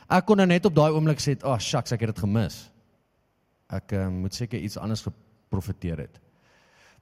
Ek 0.10 0.26
kon 0.26 0.38
nou 0.38 0.46
net 0.46 0.66
op 0.66 0.76
daai 0.76 0.92
oomblik 0.92 1.20
sê, 1.20 1.38
"Ag, 1.44 1.44
oh, 1.44 1.60
shucks, 1.60 1.92
ek 1.92 2.00
het 2.00 2.16
dit 2.16 2.20
gemis." 2.20 2.72
Ek 3.70 3.92
uh, 3.92 4.08
moet 4.08 4.34
seker 4.34 4.60
iets 4.60 4.78
anders 4.78 5.02
geprofeteer 5.02 5.98
het. 5.98 6.20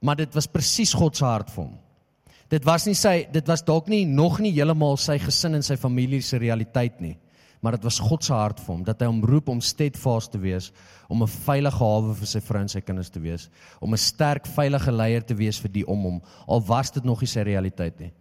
Maar 0.00 0.16
dit 0.16 0.34
was 0.34 0.46
presies 0.46 0.94
God 0.94 1.16
se 1.16 1.24
hart 1.24 1.50
vir 1.50 1.64
hom. 1.64 1.78
Dit 2.54 2.64
was 2.64 2.86
nie 2.86 2.94
sy 2.94 3.24
dit 3.34 3.50
was 3.50 3.64
dalk 3.66 3.90
nie 3.90 4.04
nog 4.06 4.38
nie 4.38 4.52
heeltemal 4.54 4.96
sy 5.00 5.18
gesin 5.18 5.58
en 5.58 5.66
sy 5.66 5.76
familie 5.80 6.22
se 6.22 6.38
realiteit 6.38 7.00
nie 7.02 7.16
maar 7.64 7.78
dit 7.78 7.84
was 7.86 7.98
God 7.98 8.20
se 8.24 8.32
hart 8.36 8.58
vir 8.60 8.74
hom 8.74 8.82
dat 8.84 9.00
hy 9.00 9.06
hom 9.08 9.22
roep 9.24 9.48
om 9.48 9.60
steadfast 9.64 10.34
te 10.34 10.38
wees, 10.38 10.66
om 11.08 11.22
'n 11.22 11.32
veilige 11.46 11.80
hawe 11.80 12.14
vir 12.14 12.28
sy 12.28 12.40
vrou 12.40 12.60
en 12.60 12.68
sy 12.68 12.80
kinders 12.80 13.08
te 13.10 13.20
wees, 13.20 13.48
om 13.80 13.94
'n 13.94 13.96
sterk 13.96 14.46
veilige 14.46 14.92
leier 14.92 15.24
te 15.24 15.34
wees 15.34 15.58
vir 15.58 15.72
die 15.72 15.86
om 15.86 16.02
hom, 16.02 16.22
al 16.46 16.60
was 16.60 16.90
dit 16.90 17.04
nog 17.04 17.20
nie 17.20 17.26
sy 17.26 17.40
realiteit 17.40 17.98
nie. 18.00 18.12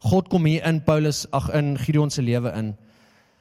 God 0.00 0.28
kom 0.28 0.44
hier 0.44 0.66
in 0.66 0.80
Paulus 0.80 1.26
ag 1.32 1.48
in 1.54 1.78
Gideon 1.78 2.10
se 2.10 2.22
lewe 2.22 2.52
in 2.52 2.76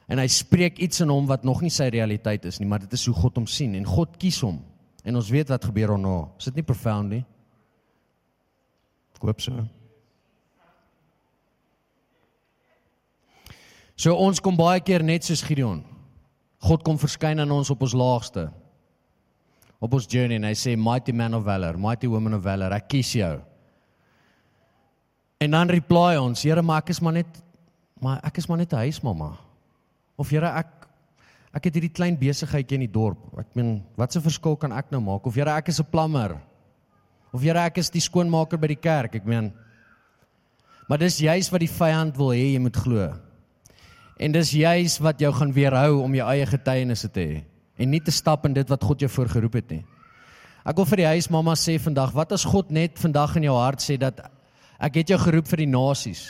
en 0.07 0.17
hy 0.17 0.27
spreek 0.27 0.79
iets 0.79 1.01
in 1.01 1.09
hom 1.09 1.27
wat 1.27 1.43
nog 1.43 1.61
nie 1.61 1.69
sy 1.69 1.89
realiteit 1.89 2.45
is 2.45 2.59
nie, 2.59 2.67
maar 2.67 2.79
dit 2.79 2.93
is 2.93 3.05
hoe 3.05 3.15
God 3.15 3.35
hom 3.35 3.47
sien 3.47 3.75
en 3.75 3.85
God 3.85 4.17
kies 4.17 4.41
hom. 4.41 4.61
En 5.03 5.15
ons 5.15 5.29
weet 5.29 5.49
wat 5.49 5.65
gebeur 5.65 5.87
daarna. 5.87 6.29
Is 6.37 6.45
dit 6.45 6.55
nie 6.55 6.63
profound 6.63 7.09
nie? 7.09 7.25
Hoop 9.21 9.41
so. 9.41 9.78
So 13.99 14.15
ons 14.15 14.39
kom 14.39 14.55
baie 14.55 14.79
keer 14.79 15.03
net 15.03 15.27
soos 15.27 15.43
Gideon. 15.43 15.81
God 16.63 16.83
kom 16.87 16.95
verskyn 16.99 17.43
aan 17.43 17.51
ons 17.51 17.71
op 17.73 17.81
ons 17.83 17.95
laagste. 17.95 18.45
Op 19.83 19.95
ons 19.95 20.07
journey 20.07 20.39
en 20.39 20.47
hy 20.47 20.55
sê 20.55 20.75
mighty 20.79 21.11
man 21.15 21.35
of 21.35 21.43
valor, 21.47 21.75
mighty 21.79 22.07
woman 22.07 22.37
of 22.37 22.43
valor, 22.43 22.71
ek 22.75 22.87
kies 22.91 23.11
jou. 23.15 23.33
En 25.39 25.55
dan 25.55 25.71
reply 25.71 26.17
ons, 26.19 26.43
Here, 26.43 26.63
maar 26.63 26.83
ek 26.83 26.91
is 26.95 26.99
maar 27.03 27.15
net 27.19 27.43
maar 27.99 28.21
ek 28.23 28.37
is 28.39 28.47
maar 28.47 28.59
net 28.59 28.71
'n 28.73 28.87
huismamma. 28.87 29.35
Of 30.17 30.29
Here, 30.29 30.47
ek 30.47 30.87
ek 31.53 31.63
het 31.65 31.73
hierdie 31.73 31.95
klein 31.95 32.15
besigheidjie 32.15 32.75
in 32.75 32.87
die 32.87 32.91
dorp. 32.91 33.19
Ek 33.37 33.55
meen, 33.55 33.83
wat 33.97 34.15
'n 34.15 34.21
verskil 34.21 34.55
kan 34.55 34.71
ek 34.71 34.91
nou 34.91 35.01
maak? 35.01 35.27
Of 35.27 35.35
Here, 35.35 35.51
ek 35.51 35.69
is 35.69 35.79
'n 35.79 35.91
plammer. 35.91 36.39
Of 37.33 37.41
Here, 37.41 37.59
ek 37.59 37.77
is 37.77 37.89
die 37.89 38.01
skoonmaker 38.01 38.57
by 38.57 38.67
die 38.67 38.79
kerk. 38.79 39.15
Ek 39.15 39.25
meen 39.25 39.51
Maar 40.89 40.97
dis 40.97 41.19
juis 41.19 41.49
wat 41.51 41.59
die 41.59 41.69
vyand 41.69 42.17
wil 42.17 42.31
hê 42.33 42.53
jy 42.55 42.59
moet 42.59 42.75
glo. 42.75 43.13
En 44.19 44.33
dis 44.35 44.51
juis 44.51 44.97
wat 44.99 45.21
jou 45.23 45.31
gaan 45.33 45.53
weerhou 45.55 46.01
om 46.03 46.15
jou 46.15 46.25
eie 46.27 46.45
getuienisse 46.49 47.07
te 47.13 47.23
hê 47.23 47.37
en 47.79 47.87
nie 47.87 48.01
te 48.03 48.11
stap 48.11 48.43
in 48.43 48.53
dit 48.57 48.67
wat 48.67 48.83
God 48.83 48.99
jou 48.99 49.07
voorgeroep 49.07 49.53
het 49.55 49.69
nie. 49.71 49.83
Ek 50.67 50.75
wil 50.75 50.87
vir 50.89 50.99
die 50.99 51.07
huismamma 51.13 51.53
sê 51.55 51.77
vandag, 51.79 52.11
wat 52.11 52.33
as 52.35 52.43
God 52.43 52.73
net 52.75 52.99
vandag 52.99 53.37
in 53.39 53.45
jou 53.47 53.53
hart 53.55 53.79
sê 53.79 53.95
dat 53.95 54.19
ek 54.83 54.99
het 54.99 55.13
jou 55.13 55.19
geroep 55.21 55.47
vir 55.47 55.63
die 55.63 55.69
nasies. 55.71 56.25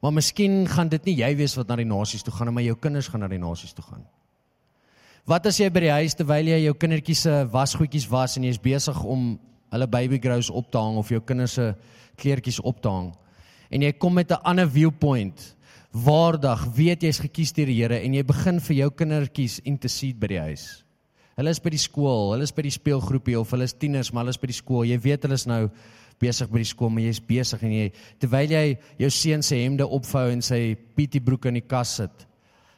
Maar 0.00 0.14
miskien 0.16 0.64
gaan 0.70 0.88
dit 0.88 1.10
nie 1.10 1.18
jy 1.20 1.28
wees 1.36 1.56
wat 1.58 1.68
na 1.68 1.76
die 1.76 1.88
nasies 1.88 2.24
toe 2.24 2.32
gaan 2.32 2.48
nie, 2.48 2.54
maar 2.56 2.64
jou 2.64 2.78
kinders 2.80 3.10
gaan 3.12 3.20
na 3.20 3.28
die 3.28 3.42
nasies 3.42 3.76
toe 3.76 3.84
gaan. 3.84 4.06
Wat 5.28 5.44
as 5.50 5.60
jy 5.60 5.68
by 5.74 5.84
die 5.84 5.92
huis 5.92 6.16
terwyl 6.16 6.48
jy 6.48 6.62
jou 6.64 6.74
kindertjies 6.80 7.26
se 7.26 7.36
wasgoedjies 7.52 8.08
was 8.08 8.38
en 8.40 8.48
jy's 8.48 8.62
besig 8.62 8.96
om 9.04 9.34
hulle 9.74 9.88
baby 9.92 10.20
grows 10.22 10.48
op 10.48 10.72
te 10.72 10.80
hang 10.80 10.96
of 10.96 11.12
jou 11.12 11.20
kinders 11.20 11.58
se 11.58 11.72
kleertjies 12.16 12.62
op 12.64 12.80
te 12.80 12.88
hang 12.88 13.12
en 13.70 13.82
jy 13.82 13.92
kom 13.98 14.14
met 14.14 14.30
'n 14.30 14.40
ander 14.44 14.68
viewpoint 14.70 15.55
waardig 15.96 16.64
weet 16.76 17.04
jy's 17.06 17.20
gekies 17.22 17.54
deur 17.56 17.70
die 17.70 17.78
Here 17.78 18.00
en 18.04 18.16
jy 18.16 18.24
begin 18.26 18.60
vir 18.60 18.76
jou 18.82 18.88
kindertjies 18.98 19.60
intercede 19.64 20.20
by 20.20 20.30
die 20.34 20.42
huis. 20.50 20.66
Hulle 21.36 21.52
is 21.52 21.60
by 21.60 21.72
die 21.72 21.80
skool, 21.80 22.32
hulle 22.32 22.46
is 22.48 22.54
by 22.56 22.64
die 22.64 22.72
speelgroepie 22.72 23.36
of 23.38 23.50
hulle 23.52 23.66
is 23.68 23.76
tieners, 23.76 24.10
maar 24.12 24.24
hulle 24.24 24.32
is 24.32 24.40
by 24.40 24.48
die 24.48 24.56
skool. 24.56 24.86
Jy 24.88 24.96
weet 25.04 25.26
hulle 25.26 25.36
is 25.36 25.44
nou 25.48 25.66
besig 26.20 26.48
by 26.52 26.62
die 26.62 26.68
skool, 26.68 26.92
maar 26.92 27.04
jy's 27.04 27.20
besig 27.20 27.64
en 27.66 27.74
jy 27.74 27.90
terwyl 28.22 28.54
jy 28.56 28.64
jou 29.02 29.10
seun 29.12 29.44
se 29.44 29.58
hemde 29.60 29.84
opvou 29.84 30.24
en 30.32 30.40
sy 30.44 30.60
PT 30.96 31.20
broek 31.24 31.50
in 31.50 31.60
die 31.60 31.66
kas 31.68 31.98
sit, 32.00 32.24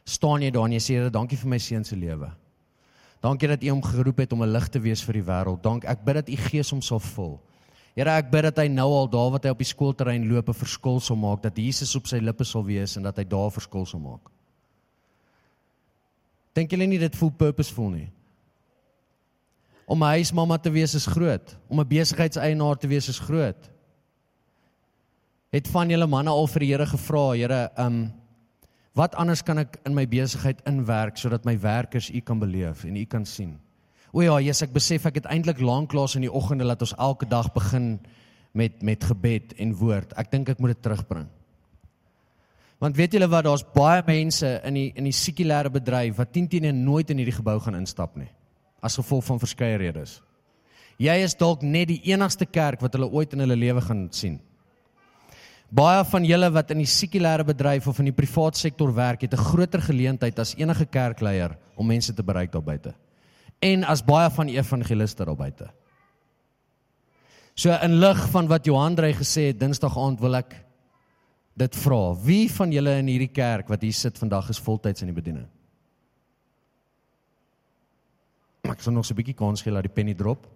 staan 0.08 0.42
jy 0.42 0.50
daar 0.54 0.66
en 0.66 0.74
jy 0.74 0.82
sê 0.82 0.98
Here, 0.98 1.14
dankie 1.14 1.38
vir 1.38 1.52
my 1.54 1.60
seun 1.62 1.86
se 1.86 1.98
lewe. 1.98 2.32
Dankie 3.22 3.50
dat 3.50 3.62
U 3.66 3.70
hom 3.72 3.82
geroep 3.82 4.22
het 4.22 4.32
om 4.32 4.42
'n 4.42 4.52
lig 4.52 4.68
te 4.68 4.78
wees 4.78 5.02
vir 5.02 5.14
die 5.14 5.26
wêreld. 5.26 5.62
Dank 5.62 5.84
ek 5.84 6.04
bid 6.04 6.14
dat 6.14 6.28
U 6.28 6.36
Gees 6.36 6.70
hom 6.70 6.82
sal 6.82 7.00
vul. 7.00 7.40
Here, 7.98 8.12
ek 8.14 8.28
bid 8.30 8.44
dat 8.46 8.60
hy 8.62 8.68
nou 8.70 8.86
al 8.94 9.08
daar 9.10 9.32
wat 9.34 9.46
hy 9.48 9.50
op 9.50 9.58
die 9.58 9.66
skoolterrein 9.66 10.28
loop 10.30 10.52
'n 10.52 10.54
verskil 10.54 11.00
sal 11.02 11.16
maak, 11.18 11.42
dat 11.42 11.56
Jesus 11.58 11.96
op 11.98 12.06
sy 12.06 12.20
lippe 12.22 12.44
sal 12.44 12.62
wees 12.62 12.96
en 12.96 13.02
dat 13.02 13.16
hy 13.18 13.24
daar 13.24 13.50
verskil 13.50 13.86
sal 13.86 13.98
maak. 13.98 14.30
Dink 16.54 16.70
julle 16.70 16.86
nie 16.86 16.98
dit 16.98 17.16
voel 17.16 17.30
purposeful 17.30 17.90
nie? 17.90 18.08
Om 19.88 20.02
'n 20.02 20.14
huismamma 20.14 20.58
te 20.58 20.70
wees 20.70 20.94
is 20.94 21.06
groot, 21.06 21.56
om 21.68 21.80
'n 21.80 21.88
besigheidseienaar 21.88 22.78
te 22.78 22.86
wees 22.86 23.08
is 23.08 23.18
groot. 23.18 23.70
Het 25.50 25.68
van 25.68 25.88
julle 25.88 26.06
manne 26.06 26.30
al 26.30 26.46
vir 26.46 26.60
die 26.60 26.72
Here 26.72 26.86
gevra, 26.86 27.32
Here, 27.32 27.70
ehm 27.76 27.86
um, 27.86 28.12
wat 28.94 29.14
anders 29.14 29.42
kan 29.42 29.58
ek 29.58 29.80
in 29.84 29.94
my 29.94 30.06
besigheid 30.06 30.60
inwerk 30.66 31.16
sodat 31.16 31.44
my 31.44 31.58
werkers 31.58 32.10
U 32.10 32.20
kan 32.20 32.38
beleef 32.38 32.84
en 32.84 32.96
U 32.96 33.04
kan 33.04 33.26
sien? 33.26 33.58
O 34.12 34.22
ja, 34.24 34.38
Jesus, 34.40 34.64
ek 34.64 34.72
besef 34.72 35.06
ek 35.08 35.20
het 35.20 35.26
eintlik 35.28 35.60
lanklaas 35.60 36.14
in 36.16 36.24
die 36.24 36.32
oggende 36.32 36.64
laat 36.64 36.80
ons 36.84 36.94
elke 36.96 37.28
dag 37.28 37.50
begin 37.52 37.98
met 38.56 38.80
met 38.82 39.04
gebed 39.04 39.52
en 39.60 39.74
woord. 39.76 40.14
Ek 40.16 40.30
dink 40.32 40.48
ek 40.48 40.62
moet 40.62 40.72
dit 40.72 40.82
terugbring. 40.86 41.28
Want 42.78 42.96
weet 42.96 43.16
julle 43.16 43.28
wat, 43.28 43.44
daar's 43.44 43.66
baie 43.74 44.02
mense 44.06 44.48
in 44.64 44.78
die 44.78 44.88
in 44.96 45.08
die 45.10 45.16
sekulêre 45.16 45.70
bedryf 45.74 46.16
wat 46.16 46.32
10 46.32 46.48
teen 46.48 46.70
1 46.70 46.84
nooit 46.84 47.10
in 47.10 47.20
hierdie 47.20 47.36
gebou 47.36 47.58
gaan 47.60 47.76
instap 47.80 48.16
nie 48.16 48.30
as 48.80 48.94
gevolg 48.94 49.24
van 49.26 49.40
verskeie 49.42 49.76
redes. 49.80 50.20
Jy 51.02 51.16
is 51.24 51.34
dalk 51.34 51.64
net 51.66 51.88
die 51.90 52.00
enigste 52.12 52.46
kerk 52.46 52.80
wat 52.82 52.94
hulle 52.94 53.10
ooit 53.10 53.34
in 53.34 53.42
hulle 53.42 53.56
lewe 53.58 53.82
gaan 53.82 54.06
sien. 54.14 54.38
Baie 55.68 56.04
van 56.06 56.24
julle 56.24 56.48
wat 56.54 56.70
in 56.70 56.78
die 56.80 56.88
sekulêre 56.88 57.44
bedryf 57.44 57.90
of 57.90 57.98
in 57.98 58.08
die 58.08 58.16
privaat 58.16 58.56
sektor 58.56 58.94
werk, 58.94 59.26
het 59.26 59.34
'n 59.34 59.44
groter 59.50 59.82
geleentheid 59.82 60.38
as 60.38 60.54
enige 60.56 60.86
kerkleier 60.86 61.58
om 61.76 61.86
mense 61.86 62.14
te 62.14 62.22
bereik 62.22 62.52
daar 62.52 62.62
buite 62.62 62.94
en 63.58 63.84
as 63.84 64.04
baie 64.04 64.30
van 64.30 64.48
evangeliste 64.48 65.24
daar 65.24 65.36
buite. 65.36 65.68
So 67.58 67.74
in 67.82 67.98
lig 67.98 68.20
van 68.30 68.46
wat 68.46 68.66
Johan 68.66 68.94
Drey 68.94 69.12
gesê 69.18 69.48
het 69.50 69.60
Dinsdag 69.60 69.96
aand 69.98 70.20
wil 70.22 70.38
ek 70.38 70.54
dit 71.58 71.78
vra. 71.82 72.14
Wie 72.22 72.46
van 72.54 72.72
julle 72.72 72.98
in 73.00 73.10
hierdie 73.10 73.32
kerk 73.34 73.70
wat 73.72 73.82
hier 73.82 73.96
sit 73.96 74.18
vandag 74.18 74.52
is 74.52 74.60
voltyds 74.62 75.02
in 75.02 75.10
die 75.10 75.16
bediening? 75.16 75.48
Ek 78.68 78.84
sal 78.84 78.92
nog 78.92 79.06
so 79.06 79.14
'n 79.14 79.18
bietjie 79.18 79.34
kans 79.34 79.62
gee 79.62 79.72
dat 79.72 79.82
die 79.82 79.92
penny 79.92 80.14
drop. 80.14 80.46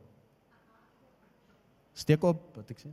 Steek 1.95 2.23
op, 2.23 2.57
wat 2.57 2.71
ek 2.71 2.79
sê. 2.79 2.91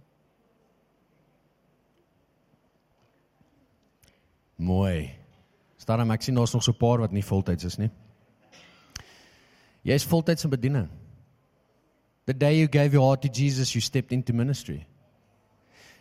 Mooi. 4.56 5.16
Staan 5.78 6.12
ek 6.12 6.22
sien 6.22 6.36
daar's 6.36 6.54
nog 6.54 6.64
so 6.64 6.72
'n 6.72 6.78
paar 6.78 7.00
wat 7.00 7.12
nie 7.12 7.24
voltyds 7.24 7.64
is 7.64 7.78
nie. 7.78 7.92
Jy 9.88 9.96
is 9.96 10.08
voltyds 10.08 10.46
in 10.46 10.52
bediening. 10.52 10.90
The 12.30 12.34
day 12.34 12.60
you 12.60 12.68
gave 12.68 12.94
your 12.94 13.08
heart 13.08 13.22
to 13.24 13.30
Jesus, 13.30 13.74
you 13.74 13.82
stepped 13.82 14.12
into 14.14 14.34
ministry. 14.34 14.84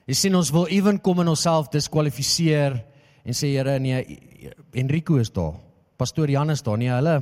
Jy 0.09 0.17
sien 0.17 0.37
ons 0.37 0.51
wil 0.53 0.67
ewen 0.73 0.99
kom 1.05 1.21
in 1.23 1.29
onsself 1.29 1.71
diskwalifiseer 1.73 2.79
en 3.25 3.37
sê 3.37 3.53
Here 3.53 3.79
nee 3.81 4.19
Enrico 4.73 5.19
is 5.21 5.31
daar. 5.33 5.57
Pastoor 6.01 6.31
Jan 6.33 6.51
is 6.51 6.63
daar. 6.65 6.79
Nee, 6.81 6.93
hulle 6.93 7.19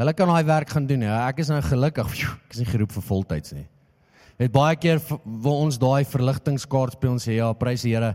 hulle 0.00 0.14
kan 0.16 0.30
daai 0.30 0.44
werk 0.48 0.70
gaan 0.72 0.86
doen. 0.88 1.02
Ja, 1.04 1.20
ek 1.28 1.42
is 1.42 1.50
nou 1.52 1.60
gelukkig. 1.64 2.14
Ek 2.46 2.54
is 2.54 2.62
nie 2.62 2.70
geroep 2.70 2.94
vir 2.94 3.04
voltyds 3.04 3.54
nie. 3.56 3.66
Het 4.40 4.52
baie 4.52 4.76
keer 4.80 5.02
wil 5.24 5.66
ons 5.66 5.76
daai 5.80 6.06
verligtingskaart 6.08 6.96
speel 6.96 7.18
en 7.18 7.20
sê 7.20 7.36
ja, 7.36 7.50
prys 7.52 7.84
die 7.84 7.92
Here. 7.92 8.14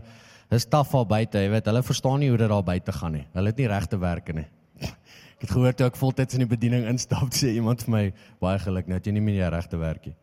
Dis 0.50 0.66
taaf 0.70 0.92
al 0.94 1.06
buite, 1.10 1.40
jy 1.42 1.50
weet, 1.50 1.68
hulle 1.70 1.82
verstaan 1.82 2.20
nie 2.22 2.28
hoe 2.30 2.38
dit 2.38 2.50
daar 2.50 2.66
buite 2.66 2.92
gaan 2.94 3.16
nie. 3.18 3.24
Hulle 3.34 3.50
het 3.50 3.60
nie 3.62 3.68
regte 3.70 3.98
werke 3.98 4.34
nie. 4.34 4.46
Ek 5.36 5.44
het 5.44 5.52
gehoor 5.52 5.74
toe 5.76 5.86
ek 5.90 5.98
voltyds 6.00 6.36
in 6.36 6.44
die 6.44 6.48
bediening 6.48 6.86
instap 6.88 7.34
sê 7.36 7.52
iemand 7.52 7.84
vir 7.84 7.92
my 7.92 8.04
baie 8.40 8.60
geluk 8.62 8.88
net 8.88 9.06
jy 9.06 9.12
nie 9.12 9.24
meer 9.24 9.42
die 9.42 9.50
regte 9.52 9.80
werk 9.80 10.08
nie. 10.08 10.16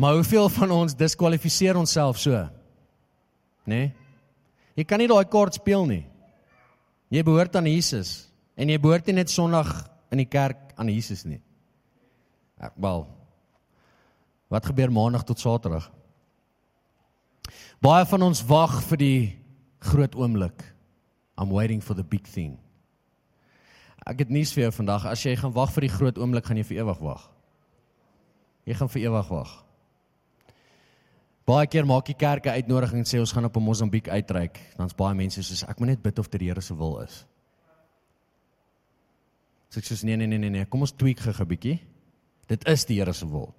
Maar 0.00 0.16
hoeveel 0.18 0.48
van 0.50 0.72
ons 0.74 0.96
diskwalifiseer 0.98 1.76
onsself 1.78 2.18
so? 2.18 2.32
Né? 3.64 3.74
Nee? 3.74 3.92
Jy 4.74 4.84
kan 4.90 4.98
nie 4.98 5.06
daai 5.06 5.28
kaart 5.30 5.54
speel 5.54 5.84
nie. 5.86 6.02
Jy 7.14 7.22
behoort 7.22 7.54
aan 7.54 7.68
Jesus 7.70 8.24
en 8.58 8.72
jy 8.72 8.78
behoort 8.82 9.06
nie 9.06 9.20
net 9.20 9.30
Sondag 9.30 9.70
in 10.10 10.18
die 10.18 10.30
kerk 10.30 10.72
aan 10.74 10.90
Jesus 10.90 11.22
nie. 11.28 11.38
Ek 12.58 12.74
wel. 12.80 13.04
Wat 14.50 14.66
gebeur 14.66 14.90
Maandag 14.90 15.22
tot 15.28 15.38
Saterdag? 15.38 15.86
Baie 17.84 18.06
van 18.08 18.26
ons 18.26 18.42
wag 18.48 18.80
vir 18.88 18.98
die 18.98 19.20
groot 19.84 20.14
oomblik. 20.18 20.64
I'm 21.38 21.52
waiting 21.54 21.82
for 21.82 21.94
the 21.94 22.06
big 22.06 22.26
thing. 22.26 22.56
Ek 24.04 24.20
het 24.20 24.32
nuus 24.32 24.52
vir 24.52 24.66
jou 24.66 24.72
vandag. 24.80 25.06
As 25.08 25.22
jy 25.24 25.34
gaan 25.40 25.52
wag 25.52 25.72
vir 25.72 25.86
die 25.86 25.94
groot 25.94 26.18
oomblik, 26.20 26.44
gaan 26.44 26.60
jy 26.60 26.66
vir 26.68 26.82
ewig 26.84 26.98
wag. 27.00 27.22
Jy 28.68 28.76
gaan 28.78 28.90
vir 28.92 29.06
ewig 29.08 29.30
wag. 29.32 29.52
Baie 31.44 31.68
keer 31.68 31.84
maak 31.84 32.06
die 32.08 32.16
kerke 32.16 32.52
uitnodiging 32.56 33.02
en 33.02 33.08
sê 33.08 33.18
ons 33.20 33.32
gaan 33.32 33.44
op 33.44 33.56
'n 33.56 33.64
Mosambiek 33.64 34.08
uitreik. 34.08 34.60
Dan's 34.76 34.94
baie 34.96 35.14
mense 35.14 35.42
soos 35.42 35.64
ek 35.64 35.78
moet 35.80 35.88
net 35.88 36.02
bid 36.02 36.18
of 36.18 36.30
dit 36.30 36.40
die 36.40 36.48
Here 36.48 36.60
se 36.60 36.74
wil 36.74 37.00
is. 37.00 37.26
Sê 39.70 39.78
ek 39.78 39.84
sê 39.84 40.04
nee 40.04 40.16
nee 40.16 40.26
nee 40.26 40.38
nee 40.38 40.50
nee, 40.50 40.64
kom 40.64 40.80
ons 40.80 40.92
tweak 40.92 41.18
gou 41.18 41.32
'n 41.32 41.48
bietjie. 41.48 41.80
Dit 42.48 42.66
is 42.66 42.84
die 42.84 42.98
Here 42.98 43.12
se 43.12 43.26
wil. 43.26 43.54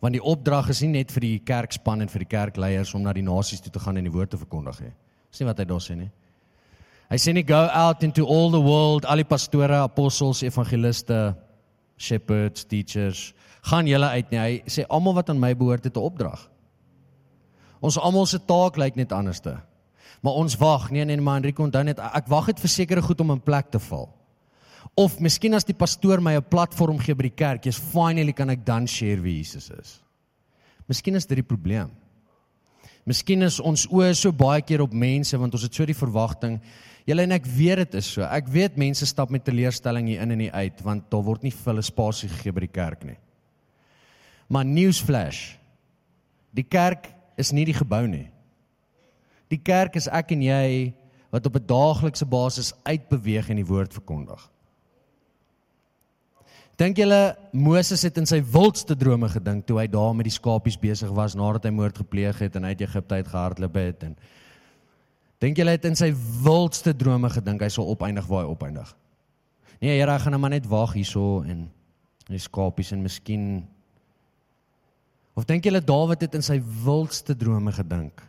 Want 0.00 0.12
die 0.12 0.22
opdrag 0.22 0.68
is 0.68 0.80
nie 0.82 0.88
net 0.88 1.12
vir 1.12 1.20
die 1.20 1.38
kerkspan 1.38 2.00
en 2.00 2.08
vir 2.08 2.18
die 2.18 2.36
kerkleiers 2.36 2.94
om 2.94 3.02
na 3.02 3.12
die 3.12 3.22
nasies 3.22 3.60
toe 3.60 3.72
te 3.72 3.78
gaan 3.78 3.96
en 3.96 4.04
die 4.04 4.12
woord 4.12 4.30
te 4.30 4.38
verkondig 4.38 4.80
nie. 4.80 4.92
Dis 5.30 5.40
nie 5.40 5.46
wat 5.46 5.58
hy 5.58 5.64
daar 5.64 5.80
sê 5.80 5.96
nie. 5.96 6.10
Hy 7.10 7.18
sê 7.18 7.32
nie 7.34 7.42
go 7.42 7.66
out 7.74 8.04
into 8.06 8.24
all 8.24 8.52
the 8.52 8.60
world, 8.62 9.04
al 9.04 9.18
die 9.18 9.26
pastore, 9.26 9.80
apostels, 9.82 10.44
evangeliste, 10.46 11.34
shepherds, 11.98 12.64
teachers, 12.70 13.32
gaan 13.66 13.88
julle 13.90 14.06
uit 14.14 14.30
nie. 14.30 14.38
Hy 14.38 14.70
sê 14.70 14.84
almal 14.88 15.16
wat 15.18 15.32
aan 15.32 15.40
my 15.42 15.50
behoort 15.58 15.84
het 15.84 15.96
'n 15.96 16.06
opdrag. 16.06 16.48
Ons 17.82 17.98
almal 17.98 18.26
se 18.26 18.38
taak 18.38 18.76
lyk 18.76 18.96
net 18.96 19.12
anderste. 19.12 19.60
Maar 20.22 20.32
ons 20.32 20.56
wag, 20.56 20.90
nee 20.90 21.04
nee, 21.04 21.16
maar 21.16 21.40
Enrico 21.40 21.64
onthou 21.64 21.82
net 21.82 21.98
ek 21.98 22.28
wag 22.28 22.46
net 22.46 22.60
vir 22.60 22.68
sekere 22.68 23.02
goed 23.02 23.20
om 23.20 23.30
in 23.30 23.40
plek 23.40 23.70
te 23.70 23.78
val. 23.78 24.08
Of 24.96 25.18
miskien 25.20 25.54
as 25.54 25.64
die 25.64 25.74
pastoor 25.74 26.20
my 26.20 26.36
'n 26.36 26.48
platform 26.48 26.98
gee 26.98 27.14
by 27.14 27.22
die 27.22 27.36
kerk, 27.36 27.64
jy's 27.64 27.78
finally 27.78 28.32
kan 28.32 28.50
ek 28.50 28.64
dan 28.64 28.86
share 28.86 29.20
wie 29.20 29.38
Jesus 29.38 29.70
is. 29.70 30.00
Miskien 30.86 31.14
is 31.14 31.26
dit 31.26 31.36
die 31.36 31.56
probleem. 31.56 31.90
Miskien 33.06 33.42
is 33.42 33.60
ons 33.60 33.86
oë 33.86 34.14
so 34.14 34.32
baie 34.32 34.62
keer 34.62 34.82
op 34.82 34.92
mense 34.92 35.38
want 35.38 35.54
ons 35.54 35.62
het 35.62 35.74
so 35.74 35.86
die 35.86 35.94
verwagting. 35.94 36.60
Julle 37.08 37.24
en 37.24 37.32
ek 37.32 37.46
weet 37.46 37.84
dit 37.84 37.94
is 38.00 38.10
so. 38.14 38.22
Ek 38.22 38.48
weet 38.52 38.76
mense 38.80 39.06
stap 39.06 39.30
met 39.30 39.44
teleurstelling 39.44 40.10
hier 40.10 40.22
in 40.24 40.34
en 40.34 40.44
hier 40.44 40.52
uit 40.52 40.82
want 40.84 41.08
daar 41.12 41.24
word 41.24 41.46
nie 41.46 41.54
vir 41.54 41.72
hulle 41.72 41.86
spasie 41.86 42.28
gegee 42.28 42.52
by 42.52 42.66
die 42.66 42.74
kerk 42.74 43.04
nie. 43.08 43.18
Maar 44.50 44.66
newsflash. 44.66 45.56
Die 46.52 46.66
kerk 46.66 47.08
is 47.38 47.52
nie 47.54 47.64
die 47.64 47.76
gebou 47.76 48.04
nie. 48.10 48.28
Die 49.50 49.60
kerk 49.62 49.96
is 49.96 50.08
ek 50.10 50.34
en 50.34 50.42
jy 50.42 50.92
wat 51.30 51.46
op 51.46 51.56
'n 51.56 51.66
daaglikse 51.66 52.26
basis 52.26 52.74
uitbeweeg 52.82 53.50
en 53.50 53.56
die 53.56 53.66
woord 53.66 53.92
verkondig. 53.92 54.50
Dink 56.76 56.96
julle 56.96 57.36
Moses 57.52 58.02
het 58.02 58.16
in 58.16 58.26
sy 58.26 58.40
wildste 58.40 58.96
drome 58.96 59.28
gedink 59.28 59.66
toe 59.66 59.78
hy 59.78 59.86
daar 59.86 60.14
met 60.14 60.24
die 60.24 60.32
skapies 60.32 60.78
besig 60.80 61.10
was 61.12 61.34
nadat 61.34 61.64
hy 61.64 61.70
moord 61.70 61.98
gepleeg 61.98 62.38
het 62.38 62.56
en 62.56 62.64
uit 62.64 62.80
Egipte 62.80 63.14
uit 63.14 63.28
gehardloop 63.28 63.74
het 63.74 64.02
en 64.02 64.16
Dink 65.40 65.56
julle 65.56 65.72
het 65.72 65.84
in 65.88 65.96
sy 65.96 66.10
wildste 66.44 66.92
drome 66.96 67.30
gedink 67.32 67.62
hy 67.64 67.70
sal 67.72 67.88
opeindig 67.88 68.26
waar 68.28 68.44
hy 68.44 68.52
opeindig? 68.52 68.96
Nee, 69.80 69.96
Here, 69.96 70.12
ek 70.12 70.26
gaan 70.26 70.36
nou 70.36 70.40
maar 70.42 70.52
net 70.52 70.66
wag 70.68 70.92
hierso 70.92 71.40
en 71.48 71.70
die 72.28 72.38
skapies 72.38 72.92
en 72.92 73.02
miskien 73.02 73.44
Of 75.38 75.46
dink 75.48 75.64
julle 75.64 75.80
Dawid 75.80 76.20
het 76.26 76.34
in 76.36 76.44
sy 76.44 76.58
wildste 76.84 77.36
drome 77.38 77.72
gedink 77.72 78.20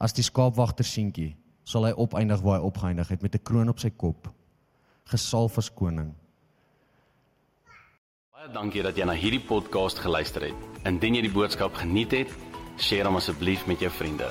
as 0.00 0.16
die 0.16 0.24
skaapwagter 0.24 0.86
seentjie 0.88 1.34
sal 1.68 1.86
hy 1.86 1.92
opeindig 1.94 2.42
waar 2.42 2.58
hy 2.58 2.66
opgeëindig 2.66 3.12
het 3.12 3.22
met 3.22 3.34
'n 3.36 3.44
kroon 3.44 3.68
op 3.68 3.78
sy 3.78 3.90
kop, 3.90 4.28
gesalf 5.06 5.58
as 5.58 5.70
koning? 5.70 6.14
Baie 8.32 8.48
dankie 8.52 8.82
dat 8.82 8.96
jy 8.96 9.04
na 9.04 9.12
hierdie 9.12 9.46
podcast 9.46 9.98
geluister 9.98 10.42
het. 10.42 10.56
Indien 10.84 11.14
jy 11.14 11.22
die 11.22 11.32
boodskap 11.32 11.74
geniet 11.74 12.10
het, 12.10 12.28
deel 12.88 13.06
hom 13.06 13.16
asseblief 13.16 13.66
met 13.66 13.80
jou 13.80 13.90
vriende. 13.90 14.30